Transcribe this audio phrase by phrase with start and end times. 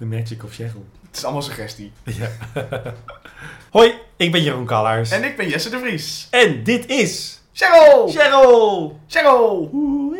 [0.00, 0.86] The Magic of Cheryl.
[1.06, 1.92] Het is allemaal suggestie.
[2.04, 2.28] Ja.
[3.70, 5.10] Hoi, ik ben Jeroen Kallaars.
[5.10, 6.26] En ik ben Jesse de Vries.
[6.30, 7.40] En dit is...
[7.52, 8.08] Cheryl!
[8.08, 9.00] Cheryl!
[9.06, 9.70] Cheryl!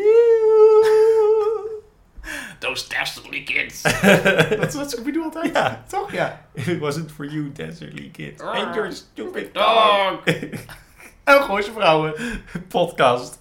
[2.59, 3.81] Those dastardly kids.
[4.59, 5.53] dat is wat Scooby-Doo altijd.
[5.53, 5.83] Ja.
[5.87, 6.11] Toch?
[6.11, 6.45] Ja.
[6.53, 8.41] If it wasn't for you, Desiree Kid.
[8.41, 8.65] Ah.
[8.65, 10.23] And your stupid dog.
[10.25, 10.35] Dog.
[11.23, 12.13] En Gooise vrouwen.
[12.67, 13.39] Podcast.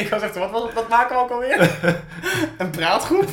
[0.00, 1.78] Ik was echt, wat, wat, wat maken we ook alweer?
[2.58, 3.28] Een praatgroep?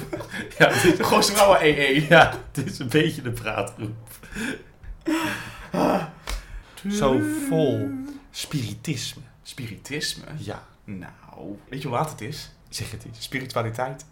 [0.58, 2.06] ja, dit, vrouwen EE.
[2.10, 3.96] ja, dit is een beetje de praatgroep.
[6.92, 7.90] Zo vol
[8.32, 9.22] spiritisme.
[9.44, 10.24] Spiritisme?
[10.38, 12.52] Ja, Nou, weet je hoe laat het is?
[12.70, 13.24] zeg het eens.
[13.24, 14.06] Spiritualiteit.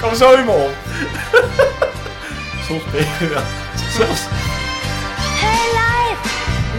[0.00, 0.74] Kom zo in me op.
[2.66, 3.42] Soms ben je wel...
[3.90, 4.26] Soms...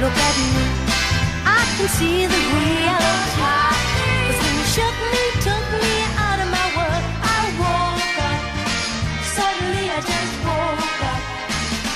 [0.02, 0.66] Look at me.
[1.46, 3.00] I can see the real.
[4.26, 5.94] Cause when you shook me, took me
[6.28, 7.04] out of my world,
[7.38, 8.42] I woke up.
[9.36, 11.22] Suddenly I just woke up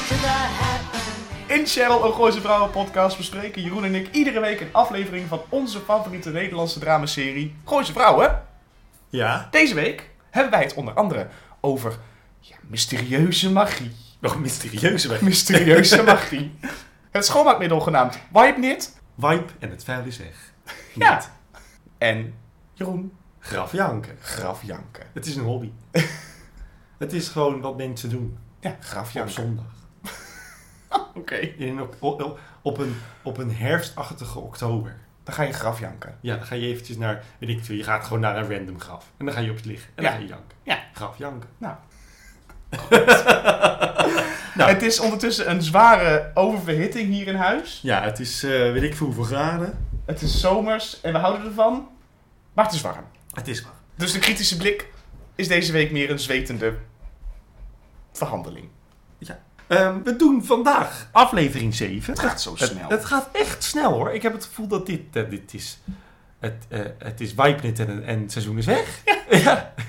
[0.09, 1.59] to the happening.
[1.59, 5.41] In Cheryl, een Gooise Vrouwen podcast bespreken Jeroen en ik iedere week een aflevering van
[5.49, 8.41] onze favoriete Nederlandse dramaserie Gooise Vrouwen.
[9.09, 9.47] Ja?
[9.51, 11.27] Deze week hebben wij het onder andere
[11.61, 11.97] over
[12.39, 13.91] ja, mysterieuze magie.
[14.19, 15.21] Nog mysterieuze weg.
[15.21, 16.51] Mysterieuze magie.
[17.11, 18.97] Het schoonmaakmiddel genaamd Wipenit.
[19.15, 20.51] Wipe en het vuil is weg.
[20.93, 21.15] Ja.
[21.15, 21.29] Niet.
[21.97, 22.33] En
[22.73, 24.17] Jeroen, Graf janken.
[24.21, 25.05] grafjanken.
[25.13, 25.71] Het is een hobby.
[26.97, 29.33] het is gewoon wat mensen doen Ja, op grafjanken.
[29.33, 29.65] zondag.
[31.15, 31.35] Oké.
[31.35, 34.95] In, op, op, op, een, op een herfstachtige oktober.
[35.23, 36.17] Dan ga je grafjanken.
[36.21, 38.79] Ja, dan ga je eventjes naar, weet ik veel, je gaat gewoon naar een random
[38.79, 39.11] graf.
[39.17, 39.89] En dan ga je op je liggen.
[39.95, 40.57] En dan ga je janken.
[40.63, 40.79] Ja.
[40.93, 41.49] Graf janken.
[41.57, 41.75] Nou.
[44.59, 44.71] Nou.
[44.71, 47.79] Het is ondertussen een zware oververhitting hier in huis.
[47.81, 49.87] Ja, het is, eh, weet ik veel hoeveel graden.
[50.05, 51.87] Het is zomers en we houden ervan.
[52.53, 53.05] Maar het is warm.
[53.31, 53.71] Het is waar.
[53.95, 54.87] Dus de kritische blik
[55.35, 56.73] is deze week meer een zwetende
[58.11, 58.69] verhandeling.
[59.67, 62.13] Ehm, we doen vandaag aflevering 7.
[62.13, 62.89] Het gaat zo Het, snel.
[62.89, 64.13] het gaat echt snel hoor.
[64.13, 65.79] Ik heb het gevoel dat dit, eh, dit is...
[66.39, 69.01] Het, eh het is Wipenit en, en het seizoen is weg.
[69.29, 69.73] Ja.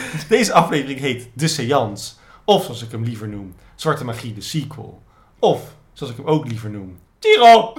[0.28, 2.12] Deze aflevering heet De Seance.
[2.44, 5.02] Of zoals ik hem liever noem, Zwarte Magie, de sequel.
[5.38, 7.72] Of, zoals ik hem ook liever noem, Tiro!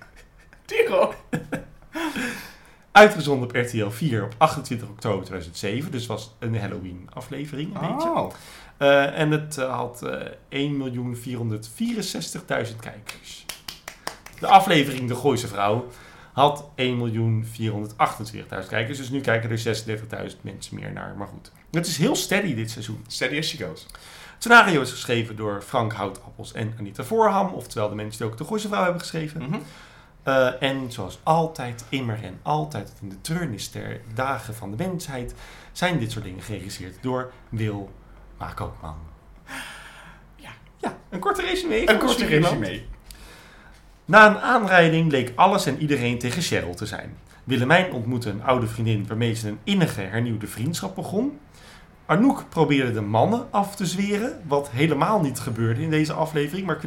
[0.66, 1.14] Tiro.
[2.92, 5.90] Uitgezonden op RTL 4 op 28 oktober 2007.
[5.90, 8.08] Dus was een Halloween aflevering, een beetje.
[8.08, 8.30] Oh.
[8.76, 13.44] Eh, en het eh, had eh 1.464.000 kijkers.
[14.40, 15.88] De aflevering De Gooise Vrouw
[16.36, 18.98] had 1.428.000 kijkers.
[18.98, 19.84] Dus nu kijken er
[20.30, 21.14] 36.000 mensen meer naar.
[21.16, 23.04] Maar goed, het is heel steady dit seizoen.
[23.06, 23.82] Steady as she goes.
[23.82, 23.94] Het
[24.38, 27.52] scenario is geschreven door Frank Houtappels en Anita Voorham.
[27.52, 29.42] Oftewel de mensen die ook De Gooise Vrouw hebben geschreven.
[29.42, 29.58] Mhm.
[30.22, 35.34] Eh, en zoals altijd, immer en altijd in de treurnis der dagen van de mensheid...
[35.72, 37.90] zijn dit soort dingen geregisseerd door Wil
[38.38, 38.98] Makoopman.
[40.36, 40.50] Ja.
[40.76, 41.90] Ja, een korte resume.
[41.90, 42.82] Een korte resume.
[44.08, 47.16] Na een aanrijding leek alles en iedereen tegen Cheryl te zijn.
[47.44, 51.38] Willemijn ontmoette een oude vriendin waarmee ze een innige hernieuwde vriendschap begon.
[52.06, 56.80] Anouk probeerde de mannen af te zweren, wat helemaal niet gebeurde in deze aflevering, maar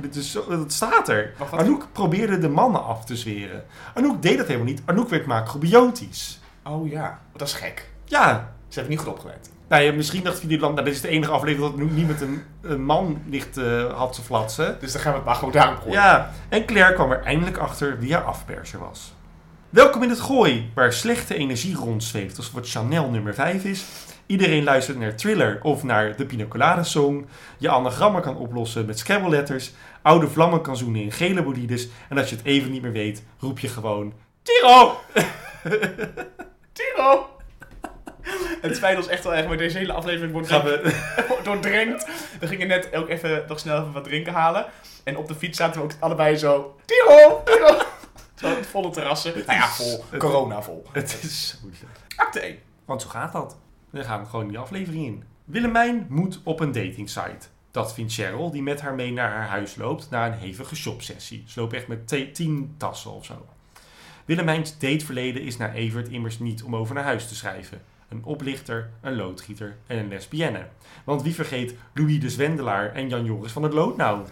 [0.49, 1.33] het staat er.
[1.51, 3.63] Anouk probeerde de mannen af te zweren.
[3.93, 4.81] Anouk deed dat helemaal niet.
[4.85, 6.39] Anouk werd macrobiotisch.
[6.63, 7.89] Oh ja, dat is gek.
[8.05, 9.49] Ja, Ze hebben niet goed opgelet.
[9.69, 12.43] Nou ja, misschien dacht Videoland, nou, dit is de enige aflevering dat niet met een,
[12.61, 14.77] een man ligt eh, had te flatsen.
[14.79, 15.93] Dus dan gaan we het maar gewoon daarop gooien.
[15.93, 19.13] Ja, en Claire kwam er eindelijk achter wie haar afperser was.
[19.69, 23.85] Welkom in het gooi, waar slechte energie rondzweeft, alsof het Chanel nummer 5 is.
[24.25, 27.27] Iedereen luistert naar Thriller of naar de Pina Colada Song.
[27.57, 29.71] Je anagrammen kan oplossen met Scrabble letters.
[30.01, 31.87] Oude vlammen kan zoenen in gele bolides.
[32.09, 34.13] En als je het even niet meer weet, roep je gewoon...
[34.41, 34.99] Tiro!
[36.73, 37.38] Tiro!
[38.61, 40.95] Het spijt ons echt wel erg, maar deze hele aflevering wordt Gaan we...
[41.43, 42.07] doordrenkt.
[42.39, 44.65] We gingen net ook even nog snel even wat drinken halen.
[45.03, 46.79] En op de fiets zaten we ook allebei zo...
[46.85, 47.41] Tiro!
[47.45, 47.77] Tiro!
[48.35, 49.33] Zo het volle terrassen.
[49.33, 50.03] Nou ja, vol.
[50.17, 50.85] Corona vol.
[50.91, 51.85] Het is zo.
[52.15, 52.57] Acte 1.
[52.85, 53.57] Want zo gaat dat.
[53.91, 55.23] Dan gaan we gewoon die aflevering in.
[55.45, 57.47] Willemijn moet op een datingsite.
[57.71, 61.43] Dat vindt Cheryl, die met haar mee naar haar huis loopt na een hevige shopsessie.
[61.47, 63.45] Ze loopt echt met tien tassen of zo.
[64.25, 67.81] Willemijns dateverleden is naar Evert immers niet om over naar huis te schrijven.
[68.09, 70.67] Een oplichter, een loodgieter en een lesbienne.
[71.03, 74.25] Want wie vergeet Louis de Zwendelaar en Jan Joris van het Lood nou?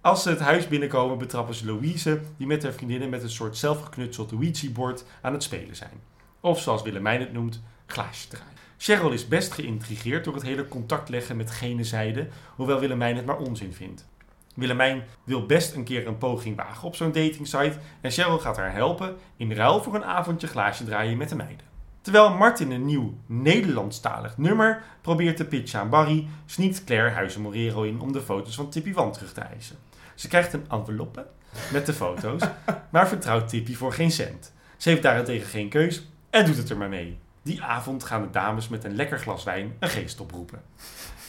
[0.00, 3.56] Als ze het huis binnenkomen betrappen ze Louise, die met haar vriendinnen met een soort
[3.56, 6.00] zelfgeknutseld Ouija-bord aan het spelen zijn.
[6.40, 8.54] Of zoals Willemijn het noemt, glaasje draaien.
[8.78, 13.26] Cheryl is best geïntrigeerd door het hele contact leggen met gene zijde, hoewel Willemijn het
[13.26, 14.06] maar onzin vindt.
[14.54, 18.72] Willemijn wil best een keer een poging wagen op zo'n datingsite en Cheryl gaat haar
[18.72, 21.75] helpen in ruil voor een avondje glaasje draaien met de meiden.
[22.06, 27.82] Terwijl Martin een nieuw Nederlandstalig nummer probeert te pitchen aan Barry, sneakt Claire Huizen Morero
[27.82, 29.76] in om de foto's van Tippy Wan terug te eisen.
[30.14, 31.26] Ze krijgt een enveloppe
[31.72, 32.42] met de foto's,
[32.92, 34.52] maar vertrouwt Tippy voor geen cent.
[34.76, 37.18] Ze heeft daarentegen geen keus en doet het er maar mee.
[37.42, 40.62] Die avond gaan de dames met een lekker glas wijn een geest oproepen.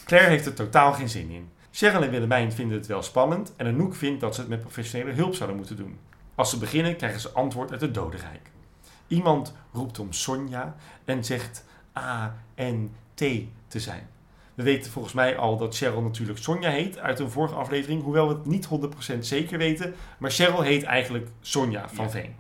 [0.06, 1.50] Claire heeft er totaal geen zin in.
[1.72, 5.14] Cheryl en Willemijn vinden het wel spannend en Anouk vindt dat ze het met professionele
[5.14, 6.00] hulp zouden moeten doen.
[6.36, 8.50] Als ze beginnen krijgen ze antwoord uit het dodenrijk.
[9.08, 10.76] Iemand roept om Sonja
[11.06, 11.66] en zegt
[11.98, 13.24] A en T
[13.68, 14.08] te zijn.
[14.54, 18.28] We weten volgens mij al dat Cheryl natuurlijk Sonja heet uit een vorige aflevering, hoewel
[18.28, 18.68] we het niet
[19.16, 19.94] 100% zeker weten.
[20.18, 22.12] Maar Cheryl heet eigenlijk Sonja van Ja.
[22.12, 22.36] Veen.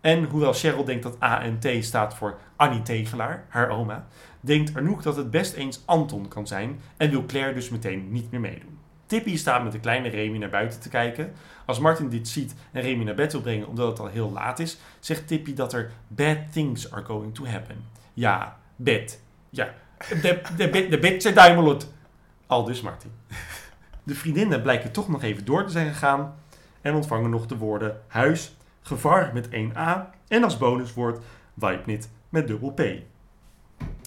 [0.00, 4.06] En hoewel Cheryl denkt dat A en T staat voor Annie Tegelaar, haar oma,
[4.40, 8.30] denkt Anouk dat het best eens Anton kan zijn en wil Claire dus meteen niet
[8.30, 8.78] meer meedoen.
[9.06, 11.32] Tippy staat met de kleine Remy naar buiten te kijken.
[11.66, 14.58] Als Martin dit ziet en Remy naar bed wil brengen omdat het al heel laat
[14.58, 17.84] is, zegt Tippy dat er bad things are going to happen.
[18.14, 19.22] Ja, bed.
[19.50, 19.74] Ja,
[20.22, 20.40] de,
[21.00, 21.92] de, zijn duimelot.
[22.46, 23.12] Al dus Martin.
[24.02, 26.34] De vriendinnen blijken toch nog even door te zijn gegaan
[26.80, 31.24] en ontvangen nog de woorden huis, gevaar met 1a en als bonuswoord
[31.54, 32.82] Weibnit met dubbel P.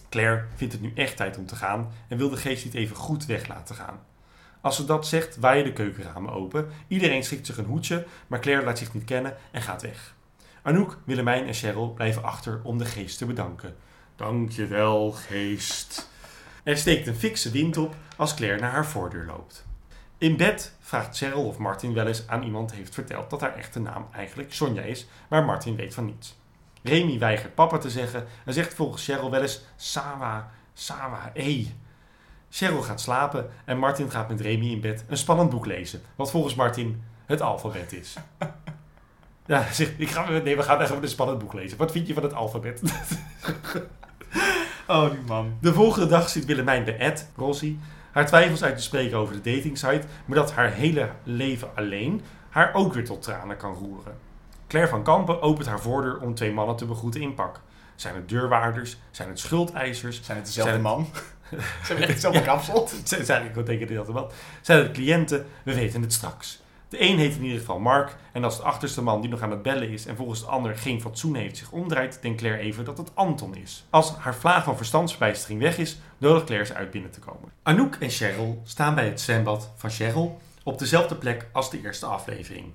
[0.10, 2.96] Claire vindt het nu echt tijd om te gaan en wil de geest niet even
[2.96, 4.00] goed weg laten gaan.
[4.62, 6.70] Als ze dat zegt, waaien de keukenramen open.
[6.88, 10.16] Iedereen schikt zich een hoedje, maar Claire laat zich niet kennen en gaat weg.
[10.68, 13.76] Anouk, Willemijn en Cheryl blijven achter om de geest te bedanken.
[14.16, 16.10] Dankjewel, geest.
[16.64, 19.66] Er steekt een fikse wind op als Claire naar haar voordeur loopt.
[20.18, 23.80] In bed vraagt Cheryl of Martin wel eens aan iemand heeft verteld dat haar echte
[23.80, 26.38] naam eigenlijk Sonja is, maar Martin weet van niets.
[26.84, 31.66] Remy weigert papa te zeggen en zegt volgens Cheryl wel eens Sawa, Sawa, e.
[32.50, 36.32] Cheryl gaat slapen en Martin gaat met Remy in bed een spannend boek lezen, wat
[36.32, 38.16] volgens Martin het alfabet is.
[39.48, 41.78] Ja, zegt, ik ga, nee, we gaan echt een spannend boek lezen.
[41.78, 42.82] Wat vind je van het alfabet?
[44.88, 45.58] Oh, die man.
[45.62, 47.80] De volgende dag zit Willemijn bij Ed, Rossi,
[48.12, 52.74] haar twijfels uit te spreken over de datingsite, maar dat haar hele leven alleen haar
[52.74, 54.18] ook weer tot tranen kan roeren.
[54.68, 57.60] Claire van Kampen opent haar voordeur om twee mannen te begroeten in pak.
[57.96, 58.98] Zijn het deurwaarders?
[59.12, 60.20] Zijn het schuldeisers?
[60.24, 61.08] Zijn het dezelfde Zijn het- man?
[61.88, 62.90] Hebben echt hetzelfde kapsel.
[63.06, 64.30] Het zijn tegen dezelfde man.
[64.62, 65.46] Zijn het cliënten?
[65.64, 66.62] We weten het straks.
[66.90, 68.16] De een heet in ieder geval Mark.
[68.32, 70.78] En als de achterste man die nog aan het bellen is en volgens de ander
[70.78, 73.86] geen fatsoen heeft zich omdraait, denkt Claire even dat het Anton is.
[73.90, 77.52] Als haar vlaag van verstandsverbijstering weg is, nodigt Claire ze uit binnen te komen.
[77.64, 82.06] Anouk en Cheryl staan bij het zwembad van Cheryl op dezelfde plek als de eerste
[82.06, 82.72] aflevering.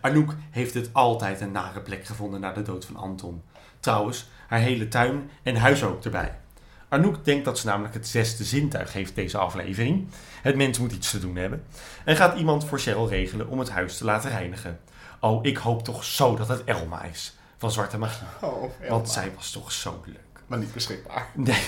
[0.00, 3.42] Anouk heeft het altijd een nare plek gevonden na de dood van Anton.
[3.80, 6.40] Trouwens, haar hele tuin en huis ook erbij.
[6.92, 10.08] Anouk denkt dat ze namelijk het zesde zintuig heeft deze aflevering.
[10.42, 11.64] Het mens moet iets te doen hebben.
[12.04, 14.80] En gaat iemand voor Cheryl regelen om het huis te laten reinigen.
[15.20, 17.36] Oh, ik hoop toch zo dat het Elma is.
[17.56, 18.26] Van Zwarte Magie.
[18.40, 20.42] Oh, Want zij was toch zo leuk.
[20.46, 21.26] Maar niet beschikbaar.
[21.34, 21.62] Nee.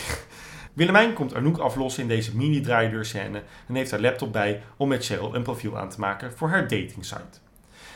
[0.73, 5.35] Willemijn komt Anouk aflossen in deze mini-draaideurscène en heeft haar laptop bij om met Cheryl
[5.35, 7.39] een profiel aan te maken voor haar datingsite.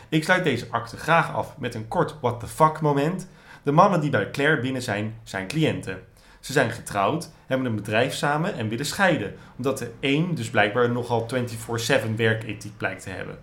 [0.08, 3.28] Ik sluit deze acte graag af met een kort what the fuck moment.
[3.62, 6.02] De mannen die bij Claire binnen zijn, zijn cliënten.
[6.48, 10.90] Ze zijn getrouwd, hebben een bedrijf samen en willen scheiden, omdat de een dus blijkbaar
[10.90, 11.28] nogal
[12.10, 13.38] 24-7 werkethiek blijkt te hebben.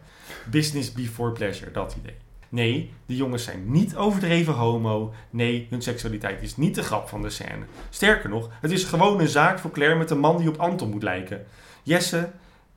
[0.46, 2.16] Business before pleasure, dat idee.
[2.50, 5.14] Nee, de jongens zijn niet overdreven homo.
[5.30, 7.66] Nee, hun seksualiteit is niet de grap van de scène.
[7.90, 10.90] Sterker nog, het is gewoon een zaak voor Claire met een man die op Anton
[10.90, 11.46] moet lijken.
[11.84, 12.32] Jesse,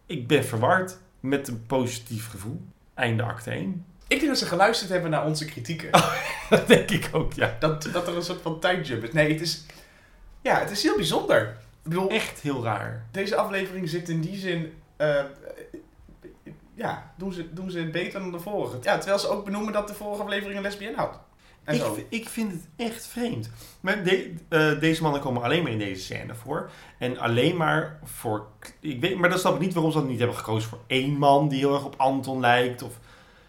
[0.07, 2.61] ik ben verward met een positief gevoel.
[2.95, 3.85] Einde acte 1.
[4.09, 5.91] Ik denk dat ze geluisterd hebben naar onze kritieken.
[6.51, 7.57] Dat denk ik ook, ja.
[7.61, 9.13] Dat, dat er een soort van tijdjump is.
[9.13, 9.67] Nee, het is...
[10.43, 11.41] Ja, het is heel bijzonder.
[11.83, 13.07] Ik bedoel, Echt heel raar.
[13.11, 14.73] deze aflevering zit in die zin...
[14.97, 15.25] eh,
[16.75, 18.77] ja, doen ze, doen ze het beter dan de vorige.
[18.83, 21.19] Ja, terwijl ze ook benoemen dat de vorige aflevering een lesbien houdt.
[21.65, 21.99] En Ik, zo.
[22.09, 23.51] ik vind het echt vreemd.
[23.81, 26.71] Maar de- eh, deze mannen komen alleen maar in deze scène voor.
[26.99, 28.47] En alleen maar voor...
[28.81, 31.11] Ik weet, maar dan snap ik niet waarom ze dat niet hebben gekozen voor één
[31.19, 32.83] man die heel erg op Anton lijkt.
[32.83, 32.93] Of,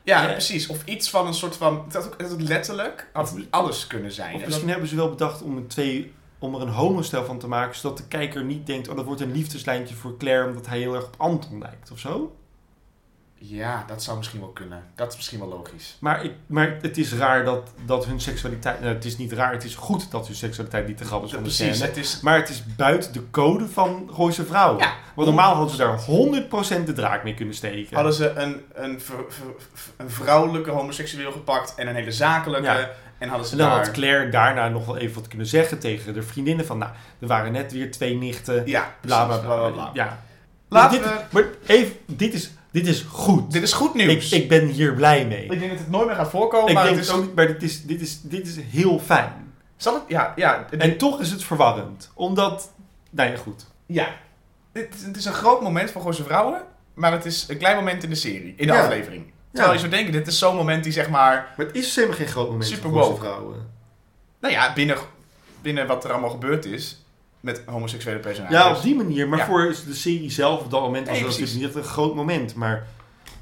[0.03, 0.31] Ja, Ja.
[0.31, 0.67] precies.
[0.67, 1.81] Of iets van een soort van...
[1.85, 4.27] Het had ook het had letterlijk had alles kunnen zijn.
[4.27, 7.25] of En dat- misschien hebben ze wel bedacht om, een twee, om er een homostel
[7.25, 7.75] van te maken.
[7.75, 10.95] Zodat de kijker niet denkt, oh dat wordt een liefdeslijntje voor Claire omdat hij heel
[10.95, 12.33] erg op Anton lijkt of zo.
[13.41, 14.83] Ja, dat zou misschien wel kunnen.
[14.95, 15.97] Dat is misschien wel logisch.
[15.99, 18.79] Maar, ik, maar het is raar dat, dat hun seksualiteit...
[18.81, 21.29] nou, het is niet raar, het is goed dat hun seksualiteit niet de grap is
[21.29, 21.89] van de precies, scène.
[21.89, 22.19] het is...
[22.21, 24.79] Maar het is buiten de code van Gooise vrouwen.
[24.79, 27.95] Ja, Want normaal hadden ze daar 100% de draak mee kunnen steken.
[27.95, 29.01] Hadden ze een, een,
[29.97, 32.67] een vrouwelijke homoseksueel gepakt en een hele zakelijke.
[32.67, 32.89] Ja.
[33.19, 33.77] En hadden ze en dan daar...
[33.77, 36.77] had Claire daarna nog wel even wat kunnen zeggen tegen de vriendinnen van...
[36.77, 39.89] Nou, er waren net weer twee nichten, Ja, bla bla bla.
[39.93, 40.19] Ja.
[40.69, 41.19] Laten dit, we...
[41.31, 43.51] Maar even, dit is Dit is goed.
[43.51, 44.31] Dit is goed ik, nieuws.
[44.31, 45.43] ik ben hier blij mee.
[45.43, 47.11] Ik denk dat het nooit meer gaat voorkomen, Ik maar denk het is...
[47.11, 49.53] ook maar dit is, dit, is, dit is heel fijn.
[49.77, 50.03] Zal het?
[50.07, 50.65] Ja, ja.
[50.77, 52.11] En toch is het verwarrend.
[52.13, 52.71] Omdat,
[53.09, 53.65] nou ja, goed.
[53.85, 54.07] Ja.
[54.71, 56.61] Het, is- het is een groot moment voor Gooise Vrouwen,
[56.93, 58.81] maar het is een klein moment in de serie, in de Ja.
[58.83, 59.31] aflevering.
[59.51, 61.53] Terwijl je zou denken, dit is zo'n moment die zeg maar...
[61.57, 63.67] Maar het is helemaal geen groot moment Super voor vrouwen.
[64.41, 64.97] Nou ja, binnen,
[65.61, 67.03] binnen wat er allemaal gebeurd is
[67.39, 68.57] met homoseksuele personages.
[68.57, 69.27] Ja, op die manier.
[69.29, 69.45] Maar Ja.
[69.45, 72.15] voor de serie zelf op dat moment was Nee, het natuurlijk niet echt een groot
[72.15, 72.55] moment.
[72.55, 72.85] Maar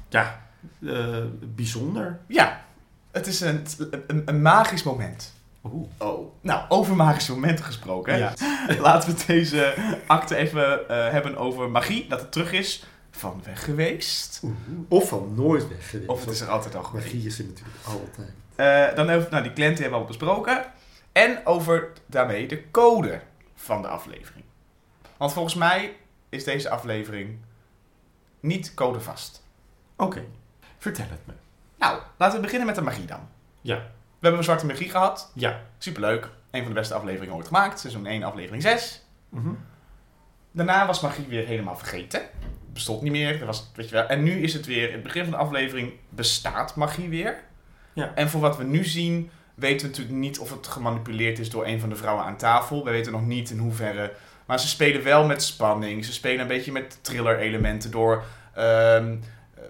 [0.08, 0.40] ja,
[0.86, 2.18] eh, bijzonder.
[2.28, 2.64] Ja,
[3.10, 3.66] het is een,
[4.06, 5.32] een, een magisch moment.
[5.64, 5.88] Oeh.
[5.98, 6.34] Oh.
[6.40, 8.12] Nou, over magische momenten gesproken.
[8.12, 8.18] hè.
[8.18, 8.32] Ja.
[8.80, 9.74] Laten we deze
[10.06, 12.06] acte even eh, hebben over magie.
[12.08, 12.84] Dat het terug is
[13.18, 14.42] van weg geweest.
[14.88, 16.10] Of van nooit weg geweest.
[16.10, 17.06] Of het is er altijd al geweest.
[17.06, 18.32] Magie is er natuurlijk altijd.
[18.54, 20.64] Eh, dan hebben we, nou, die cliënten hebben we al besproken.
[21.12, 23.20] En over daarmee de code
[23.54, 24.44] van de aflevering.
[25.16, 25.96] Want volgens mij
[26.28, 27.38] is deze aflevering
[28.40, 29.42] niet codevast.
[29.96, 30.24] Oké,
[30.78, 31.32] vertel het me.
[31.76, 33.28] Nou, laten we beginnen met de magie dan.
[33.60, 33.76] Ja.
[33.76, 33.84] We
[34.20, 35.30] hebben een zwarte magie gehad.
[35.34, 35.60] Ja.
[35.78, 36.30] Superleuk.
[36.50, 37.80] Een van de beste afleveringen ooit gemaakt.
[37.80, 39.04] Seizoen 1, aflevering 6.
[39.28, 39.52] Mhm.
[40.50, 42.22] Daarna was magie weer helemaal vergeten.
[42.78, 43.40] Bestond niet meer.
[43.40, 44.06] Er was, weet je wel.
[44.06, 47.42] En nu is het weer, in het begin van de aflevering bestaat magie weer.
[47.92, 48.12] Ja.
[48.14, 51.66] En voor wat we nu zien, weten we natuurlijk niet of het gemanipuleerd is door
[51.66, 52.84] een van de vrouwen aan tafel.
[52.84, 54.12] We weten nog niet in hoeverre.
[54.46, 56.04] Maar ze spelen wel met spanning.
[56.04, 58.24] Ze spelen een beetje met thriller-elementen door.
[58.54, 59.22] een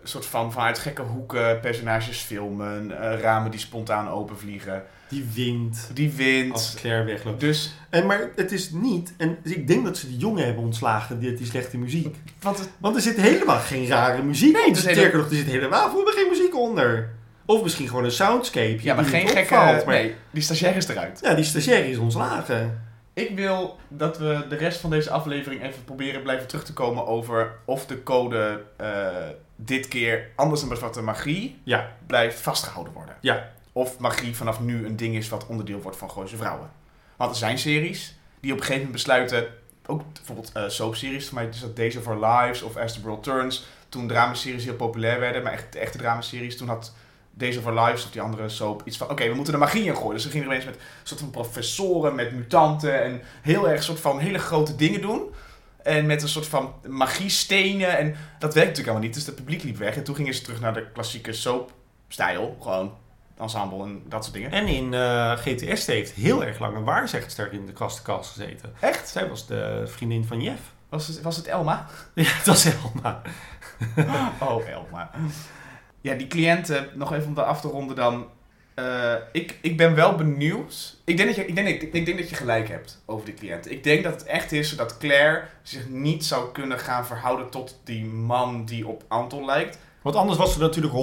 [0.02, 3.00] soort van vanuit gekke hoeken personages filmen.
[3.00, 4.84] eh, ramen die spontaan openvliegen.
[5.08, 5.90] Die wind.
[5.94, 6.52] Die wind.
[6.52, 7.40] Als Claire wegloopt.
[7.40, 9.12] Dus, En, maar het is niet...
[9.16, 12.16] En ik denk dat ze die jongen hebben ontslagen, die, die slechte muziek.
[12.40, 14.76] want het, Want er zit helemaal geen rare muziek Nee, onder.
[14.76, 17.10] is Sterker hele- nog, er zit helemaal voor geen muziek onder.
[17.46, 18.78] Of misschien gewoon een soundscape.
[18.82, 19.54] ja, maar geen gekke...
[19.54, 21.20] maar- Nee, die stagiair is eruit.
[21.22, 22.82] Ja, die stagiair is ontslagen.
[23.14, 27.06] Ik wil dat we de rest van deze aflevering even proberen blijven terug te komen
[27.06, 29.06] over of de code eh,
[29.56, 31.90] dit keer anders dan de magie Ja.
[32.06, 33.14] blijft vastgehouden worden.
[33.20, 33.50] Ja.
[33.78, 36.70] Of magie vanaf nu een ding is wat onderdeel wordt van Gooise Vrouwen.
[37.16, 39.47] Want er zijn series die op een gegeven moment besluiten,
[39.87, 43.00] ook bijvoorbeeld eh soapseries, voor mij is dat Days of Our Lives of As the
[43.00, 46.94] World Turns, toen dramaseries heel populair werden, maar echt de echte dramaseries, toen had
[47.30, 49.85] Days of Our Lives of die andere soap iets van, oké, we moeten er magie
[49.85, 50.12] in gooien.
[50.12, 54.18] Dus ze gingen ineens met soort van professoren, met mutanten en heel erg soort van
[54.18, 55.23] hele grote dingen doen.
[55.82, 57.99] En met een soort van magiestenen.
[57.99, 58.06] En
[58.38, 59.14] dat werkte natuurlijk allemaal niet.
[59.14, 59.97] Dus het publiek liep weg.
[59.97, 62.56] En toen gingen ze terug naar de klassieke soap-stijl.
[62.61, 62.92] Gewoon
[63.38, 64.52] ensemble en dat soort dingen.
[64.52, 68.73] En in eh, GTS heeft heel erg lang een waarzegster in de kastenkast gezeten.
[68.80, 69.09] Echt?
[69.09, 70.61] Zij was de vriendin van Jeff.
[70.88, 71.87] Was het, was het Elma?
[72.14, 73.23] Ja, dat is Helma.
[74.40, 75.11] Oh, Elma.
[76.00, 78.26] Ja, die cliënten, nog even om dat af te ronden dan.
[78.75, 80.97] Eh, ik, ik ben wel benieuwd.
[81.04, 83.35] Ik denk, dat je, ik, denk, ik, ik denk dat je gelijk hebt over die
[83.35, 83.73] cliënten.
[83.73, 87.80] Ik denk dat het echt is dat Claire zich niet zou kunnen gaan verhouden tot
[87.85, 89.78] die man die op Anton lijkt.
[90.02, 90.95] Want anders was ze natuurlijk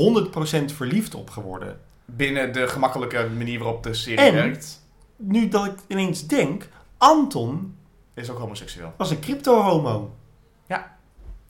[0.71, 1.79] 100% verliefd op geworden.
[2.05, 4.33] Binnen de gemakkelijke manier waarop de serie En?
[4.33, 4.83] werkt.
[5.17, 7.77] Nu dat ik ineens denk, Anton
[8.13, 8.93] Is ook homoseksueel.
[8.97, 10.15] was een crypto-homo.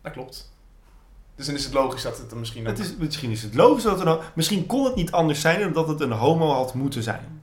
[0.06, 0.54] Dat klopt.
[1.36, 2.66] Dus dan is het logisch dat het er misschien.
[2.66, 5.60] Het is, misschien is het logisch dat het een, misschien kon het niet anders zijn
[5.60, 7.42] dan dat het een homo had moeten zijn.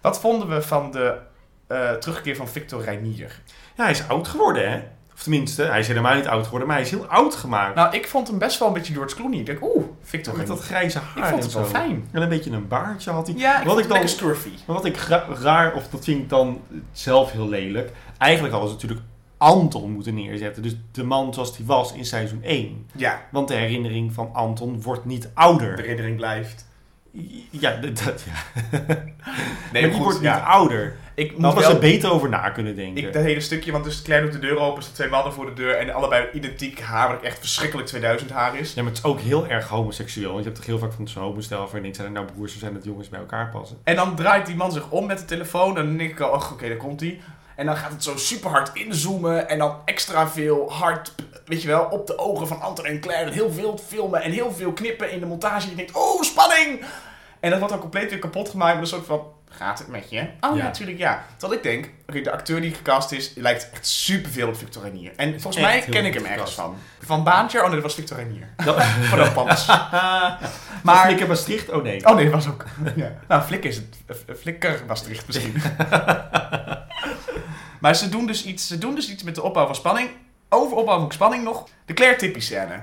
[0.00, 1.18] Wat vonden we van de
[1.66, 3.42] eh, terugkeer van Victor Reinier?
[3.76, 4.82] Ja, hij is oud geworden, hè?
[5.14, 7.74] Of tenminste, hij is helemaal niet oud geworden, maar hij is heel oud gemaakt.
[7.74, 9.38] Nou, ik vond hem best wel een beetje George Clooney.
[9.38, 11.70] Ik denk, oeh, Victor met dat grijze haar Ik vond het wel zo.
[11.70, 12.08] fijn.
[12.12, 13.36] En een beetje een baardje had hij.
[13.36, 14.50] Ja, ik Wat vond ik dan- scruffy.
[14.66, 14.96] Maar wat ik
[15.40, 16.60] raar, of dat vind ik dan
[16.92, 17.92] zelf heel lelijk.
[18.18, 19.06] Eigenlijk hadden ze natuurlijk
[19.38, 20.62] Anton moeten neerzetten.
[20.62, 22.86] Dus de man zoals hij was in seizoen 1.
[22.94, 25.76] Ja, Want de herinnering van Anton wordt niet de ouder.
[25.76, 26.66] herinnering blijft.
[27.50, 28.62] Ja, dat, ja.
[29.72, 30.34] Nee, maar die wordt ja.
[30.34, 30.96] niet ouder.
[31.14, 31.70] Ik moet wel...
[31.70, 33.04] er beter over na kunnen denken.
[33.04, 35.46] Ik, dat hele stukje, want dus Claire doet de deur open, staan twee mannen voor
[35.46, 38.74] de deur en allebei identiek haar, wat echt verschrikkelijk 2000 haar is.
[38.74, 40.32] Ja, maar het is ook heel erg homoseksueel.
[40.32, 42.52] Want je hebt toch heel vaak van zo'n homostel je denkt, zijn er nou broers
[42.54, 43.78] of zijn het jongens bij elkaar passen?
[43.84, 46.32] En dan draait die man zich om met de telefoon en dan denk ik al,
[46.32, 47.20] oh, oké, daar komt hij.
[47.56, 51.14] En dan gaat het zo super hard inzoomen en dan extra veel hard,
[51.46, 53.26] weet je wel, op de ogen van Anton en Claire.
[53.26, 55.68] En heel veel filmen en heel veel knippen in de montage.
[55.68, 56.84] Je denkt, oh, spanning!
[57.40, 59.22] En dat wordt dan compleet weer kapot gemaakt met een soort van,
[59.56, 60.28] gaat het met je?
[60.40, 61.24] Oh ja, natuurlijk ja.
[61.36, 64.82] Terwijl ik denk, oké, de acteur die gecast is, lijkt echt super veel op Victor
[64.82, 65.12] Reinier.
[65.16, 66.76] En volgens mij ken ik hem ergens van.
[67.00, 67.58] Van Baantje?
[67.58, 68.48] Oh nee, dat was Victor Reinier.
[68.64, 69.66] Dat, Van de pans.
[69.66, 70.38] maar
[70.82, 71.70] Maar, ik heb Maastricht?
[71.70, 72.06] Oh nee.
[72.06, 72.64] oh nee, dat was ook,
[72.96, 73.12] ja.
[73.28, 75.62] Nou, Flikker is het, Flikker Maastricht misschien.
[77.80, 80.10] Maar ze doen, dus iets, ze doen dus iets met de opbouw van spanning.
[80.48, 81.68] Over opbouw van spanning nog.
[81.86, 82.82] De Claire Tippy scène.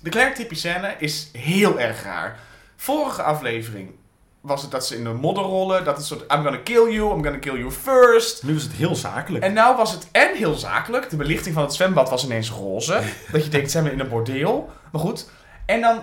[0.00, 2.38] De Claire Tippy scène is heel erg raar.
[2.76, 3.90] Vorige aflevering
[4.40, 5.84] was het dat ze in de modder rollen.
[5.84, 8.42] Dat het soort, I'm gonna kill you, I'm gonna kill you first.
[8.42, 9.44] Nu is het heel zakelijk.
[9.44, 11.10] En nou was het en heel zakelijk.
[11.10, 13.00] De belichting van het zwembad was ineens roze.
[13.32, 14.70] dat je denkt, zijn we in een bordeel?
[14.92, 15.28] Maar goed.
[15.66, 15.96] En dan,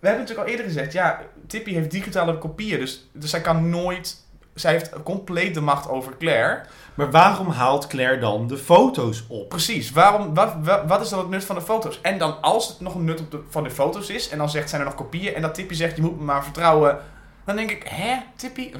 [0.00, 3.70] we hebben natuurlijk al eerder gezegd, ja, Tippy heeft digitale kopieën, dus, dus zij kan
[3.70, 4.16] nooit,
[4.54, 6.62] zij heeft compleet de macht over Claire.
[6.94, 9.48] Maar waarom haalt Claire dan de foto's op?
[9.48, 12.00] Precies, waarom, wat, wat, wat is dan het nut van de foto's?
[12.00, 14.50] En dan als het nog een nut op de, van de foto's is, en dan
[14.50, 16.98] zegt, zijn er nog kopieën, en dat Tippy zegt, je moet me maar vertrouwen,
[17.44, 18.70] dan denk ik, hè, Tippy?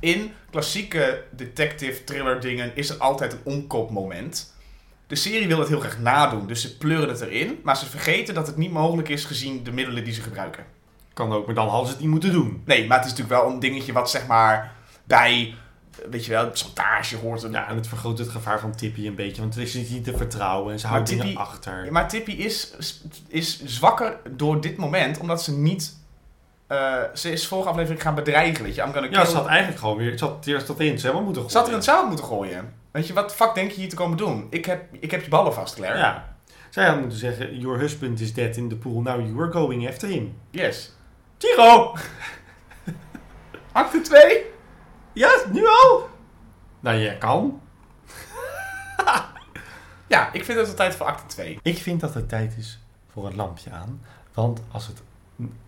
[0.00, 4.54] In klassieke detective thriller dingen is er altijd een omkoopmoment.
[5.06, 8.34] De serie wil het heel graag nadoen, dus ze pleuren het erin, maar ze vergeten
[8.34, 10.64] dat het niet mogelijk is gezien de middelen die ze gebruiken.
[11.12, 12.62] Kan ook, maar dan hadden ze het niet moeten doen.
[12.64, 14.72] Nee, maar het is natuurlijk wel een dingetje wat zeg maar
[15.04, 15.54] bij,
[16.10, 17.42] weet je wel, chantage hoort.
[17.42, 17.52] Een...
[17.52, 20.16] Ja, en het vergroot het gevaar van Tippy een beetje, want het is niet te
[20.16, 21.92] vertrouwen en ze houdt dingen achter.
[21.92, 22.74] Maar Tippy is,
[23.28, 25.96] is zwakker door dit moment, omdat ze niet...
[26.66, 28.82] eh, ze is vorige aflevering gaan bedreigen, weet je.
[28.82, 31.06] I'm gonna Ja, kill- ze had eigenlijk gewoon weer, ze had eerst dat in, ze
[31.06, 32.74] hebben moeten Ze had er in het zout moeten gooien.
[32.90, 34.46] Weet je, wat fuck denk je hier te komen doen?
[34.50, 35.98] Ik heb, ik heb je ballen vast, Claire.
[35.98, 36.34] Ja.
[36.70, 39.88] Zij had moeten zeggen, your husband is dead in the pool, now you are going
[39.88, 40.38] after him.
[40.50, 40.92] Yes.
[41.36, 41.94] Tiro!
[43.72, 44.42] Acte 2?
[45.12, 46.08] Ja, nu al?
[46.80, 47.60] Nou, jij kan.
[50.08, 51.58] Ja, ik vind het altijd voor acte 2.
[51.62, 52.78] Ik vind dat het tijd is
[53.12, 54.02] voor een lampje aan.
[54.34, 55.02] Want als het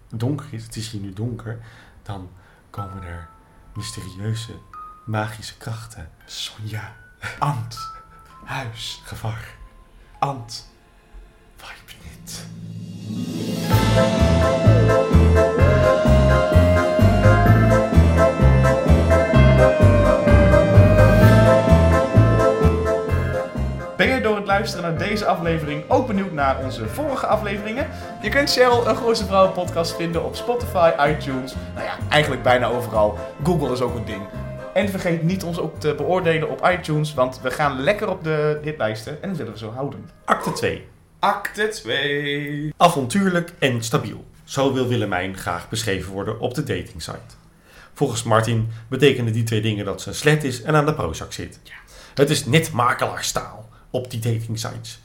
[0.08, 1.58] donker is, het is hier nu donker,
[2.02, 2.30] dan
[2.70, 3.28] komen er
[3.74, 4.52] mysterieuze,
[5.04, 6.10] magische krachten.
[6.24, 6.96] Sonja.
[7.38, 7.78] Ant.
[8.44, 9.00] Huis.
[9.04, 9.54] Gevaar.
[10.18, 10.70] Ant.
[11.56, 12.46] Vibe niet.
[24.58, 27.88] Luisteren naar deze aflevering ook benieuwd naar onze vorige afleveringen?
[28.22, 32.66] Je kunt Cheryl een Gooise Vrouwen podcast vinden op Spotify, iTunes, nou ja, eigenlijk bijna
[32.66, 33.18] overal.
[33.42, 34.22] Google is ook een ding.
[34.74, 38.58] En vergeet niet ons ook te beoordelen op iTunes, want we gaan lekker op de
[38.62, 40.10] hitlijsten en dat willen we zo houden.
[40.24, 40.86] Acte 2.
[41.18, 42.74] Acte 2.
[42.76, 44.24] Avontuurlijk en stabiel.
[44.44, 47.36] Zo wil Willemijn graag beschreven worden op de datingsite.
[47.94, 51.32] Volgens Martin betekenen die twee dingen dat ze een slet is en aan de Prozac
[51.32, 51.60] zit.
[52.14, 55.00] Het is net makelaarstaal op die datingsites.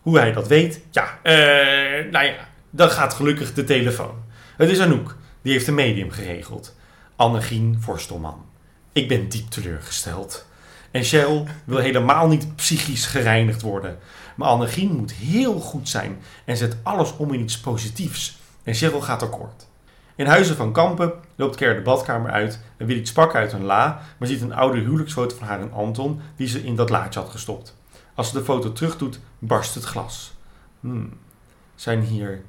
[0.00, 0.80] Hoe hij dat weet?
[0.90, 4.14] Ja, eh, nou ja, dan gaat gelukkig de telefoon.
[4.56, 6.76] Het is Anouk, die heeft een medium geregeld.
[7.16, 8.44] Annegien Forstelman.
[8.92, 10.46] Ik ben diep teleurgesteld.
[10.90, 13.98] En Cheryl wil helemaal niet psychisch gereinigd worden.
[14.36, 18.38] Maar Annegien moet heel goed zijn en zet alles om in iets positiefs.
[18.62, 19.66] En Cheryl gaat akkoord.
[20.16, 23.64] In Huizen van Kampen loopt Ker de badkamer uit en wil iets pakken uit een
[23.64, 27.20] la, maar ziet een oude huwelijksfoto van haar en Anton die ze in dat laadje
[27.20, 27.76] had gestopt.
[28.14, 30.34] Als ze de foto terugdoet, barst het glas.
[30.80, 31.18] Hmm,
[31.74, 32.42] zijn hier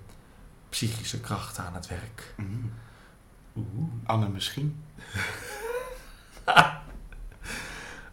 [0.69, 2.33] psychische krachten aan het werk?
[3.55, 3.65] Oeh.
[4.03, 4.83] Anne misschien.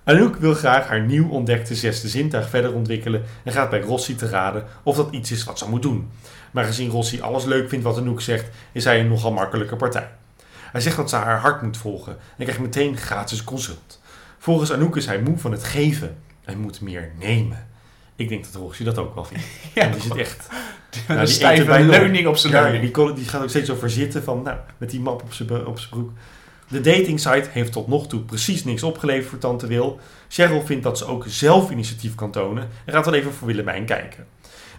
[0.04, 4.28] Anouk wil graag haar nieuw ontdekte zesde zintuig verder ontwikkelen en gaat bij Rossi te
[4.28, 6.10] raden of dat iets is wat ze moet doen.
[6.50, 10.10] Maar gezien Rossi alles leuk vindt wat Anouk zegt, is hij een nogal makkelijke partij.
[10.72, 14.00] Hij zegt dat ze haar hart moet volgen en krijgt meteen gratis consult.
[14.38, 16.16] Volgens Anouk is hij moe van het geven
[16.50, 17.68] en moet meer nemen.
[18.16, 19.44] Ik denk dat Rossi dat ook wel vindt.
[19.74, 20.48] Ja, En die zit echt
[21.08, 22.00] een die stijve bijna op.
[22.00, 24.90] leuning op zijn ja, die, kon- die gaat ook steeds over zitten van, nou, met
[24.90, 26.10] die map op zijn op zijn broek.
[26.68, 29.98] De datingsite heeft tot nog toe precies niks opgeleverd voor Tante Wil.
[30.28, 33.84] Cheryl vindt dat ze ook zelf initiatief kan tonen en gaat wel even voor Willemijn
[33.84, 34.26] kijken.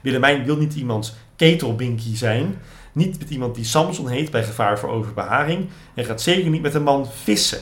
[0.01, 2.57] Willemijn wil niet iemands ketelbinky zijn,
[2.91, 6.73] niet met iemand die Samson heet bij gevaar voor overbeharing en gaat zeker niet met
[6.73, 7.59] een man vissen.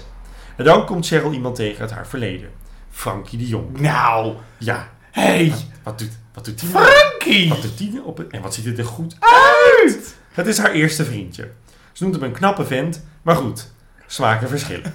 [0.58, 2.50] En dan komt Cheryl iemand tegen uit haar verleden.
[3.00, 3.80] Frankie de Jong.
[3.80, 6.86] Nou, Ja, hey, wat doet, wat doet nou?
[6.86, 7.50] Frankie!
[7.50, 8.28] Wat doet nou op het...
[8.32, 10.16] En wat ziet het er goed Uit!
[10.32, 11.52] het is haar eerste vriendje.
[11.92, 13.72] Ze noemt hem een knappe vent, maar goed,
[14.08, 14.94] smaken verschillen.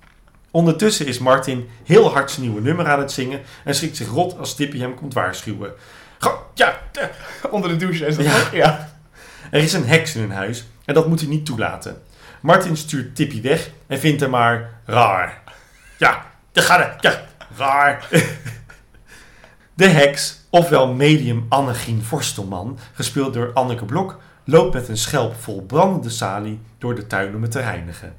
[0.50, 4.38] Ondertussen is Martin heel hard zijn nieuwe nummer aan het zingen en schrikt zich rot
[4.38, 5.72] als Tippy hem komt waarschuwen.
[6.18, 7.06] Ga, ja, eh.
[7.50, 8.48] Onder de douche is dat Ja.
[8.52, 8.92] Ja.
[9.50, 12.02] er is een heks in hun huis en dat moet hij niet toelaten.
[12.40, 15.42] Martin stuurt Tippy weg en vindt hem maar raar.
[15.96, 17.02] Ja, daar gaat het.
[17.02, 17.26] Ja,
[19.74, 25.62] De heks, ofwel medium Annegien Forstelman, gespeeld door Anneke Blok, loopt met een schelp vol
[25.62, 28.14] brandende salie door de tuin om het te reinigen.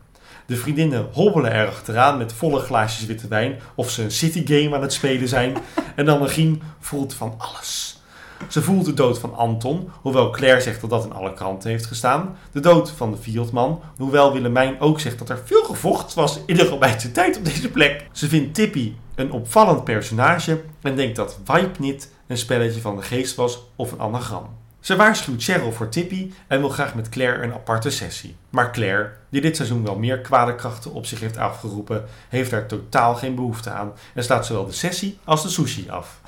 [0.46, 4.82] De vriendinnen hobbelen er achteraan met volle glaasjes witte wijn of ze een citygame aan
[4.82, 5.58] het spelen zijn
[5.96, 7.99] en Annegien voelt van alles.
[8.48, 11.86] Ze voelt de dood van Anton, hoewel Claire zegt dat dat in alle kranten heeft
[11.86, 12.38] gestaan.
[12.52, 16.56] De dood van de Fieldman, hoewel Willemijn ook zegt dat er veel gevochten was in
[16.56, 18.08] de Romeinse tijd op deze plek.
[18.12, 23.36] Ze vindt Tippy een opvallend personage en denkt dat Wipenit een spelletje van de geest
[23.36, 24.58] was of een anagram.
[24.80, 28.36] Ze waarschuwt Cheryl voor Tippy en wil graag met Claire een aparte sessie.
[28.50, 32.66] Maar Claire, die dit seizoen wel meer kwade krachten op zich heeft afgeroepen, heeft daar
[32.66, 36.19] totaal geen behoefte aan en slaat zowel de sessie als de sushi af.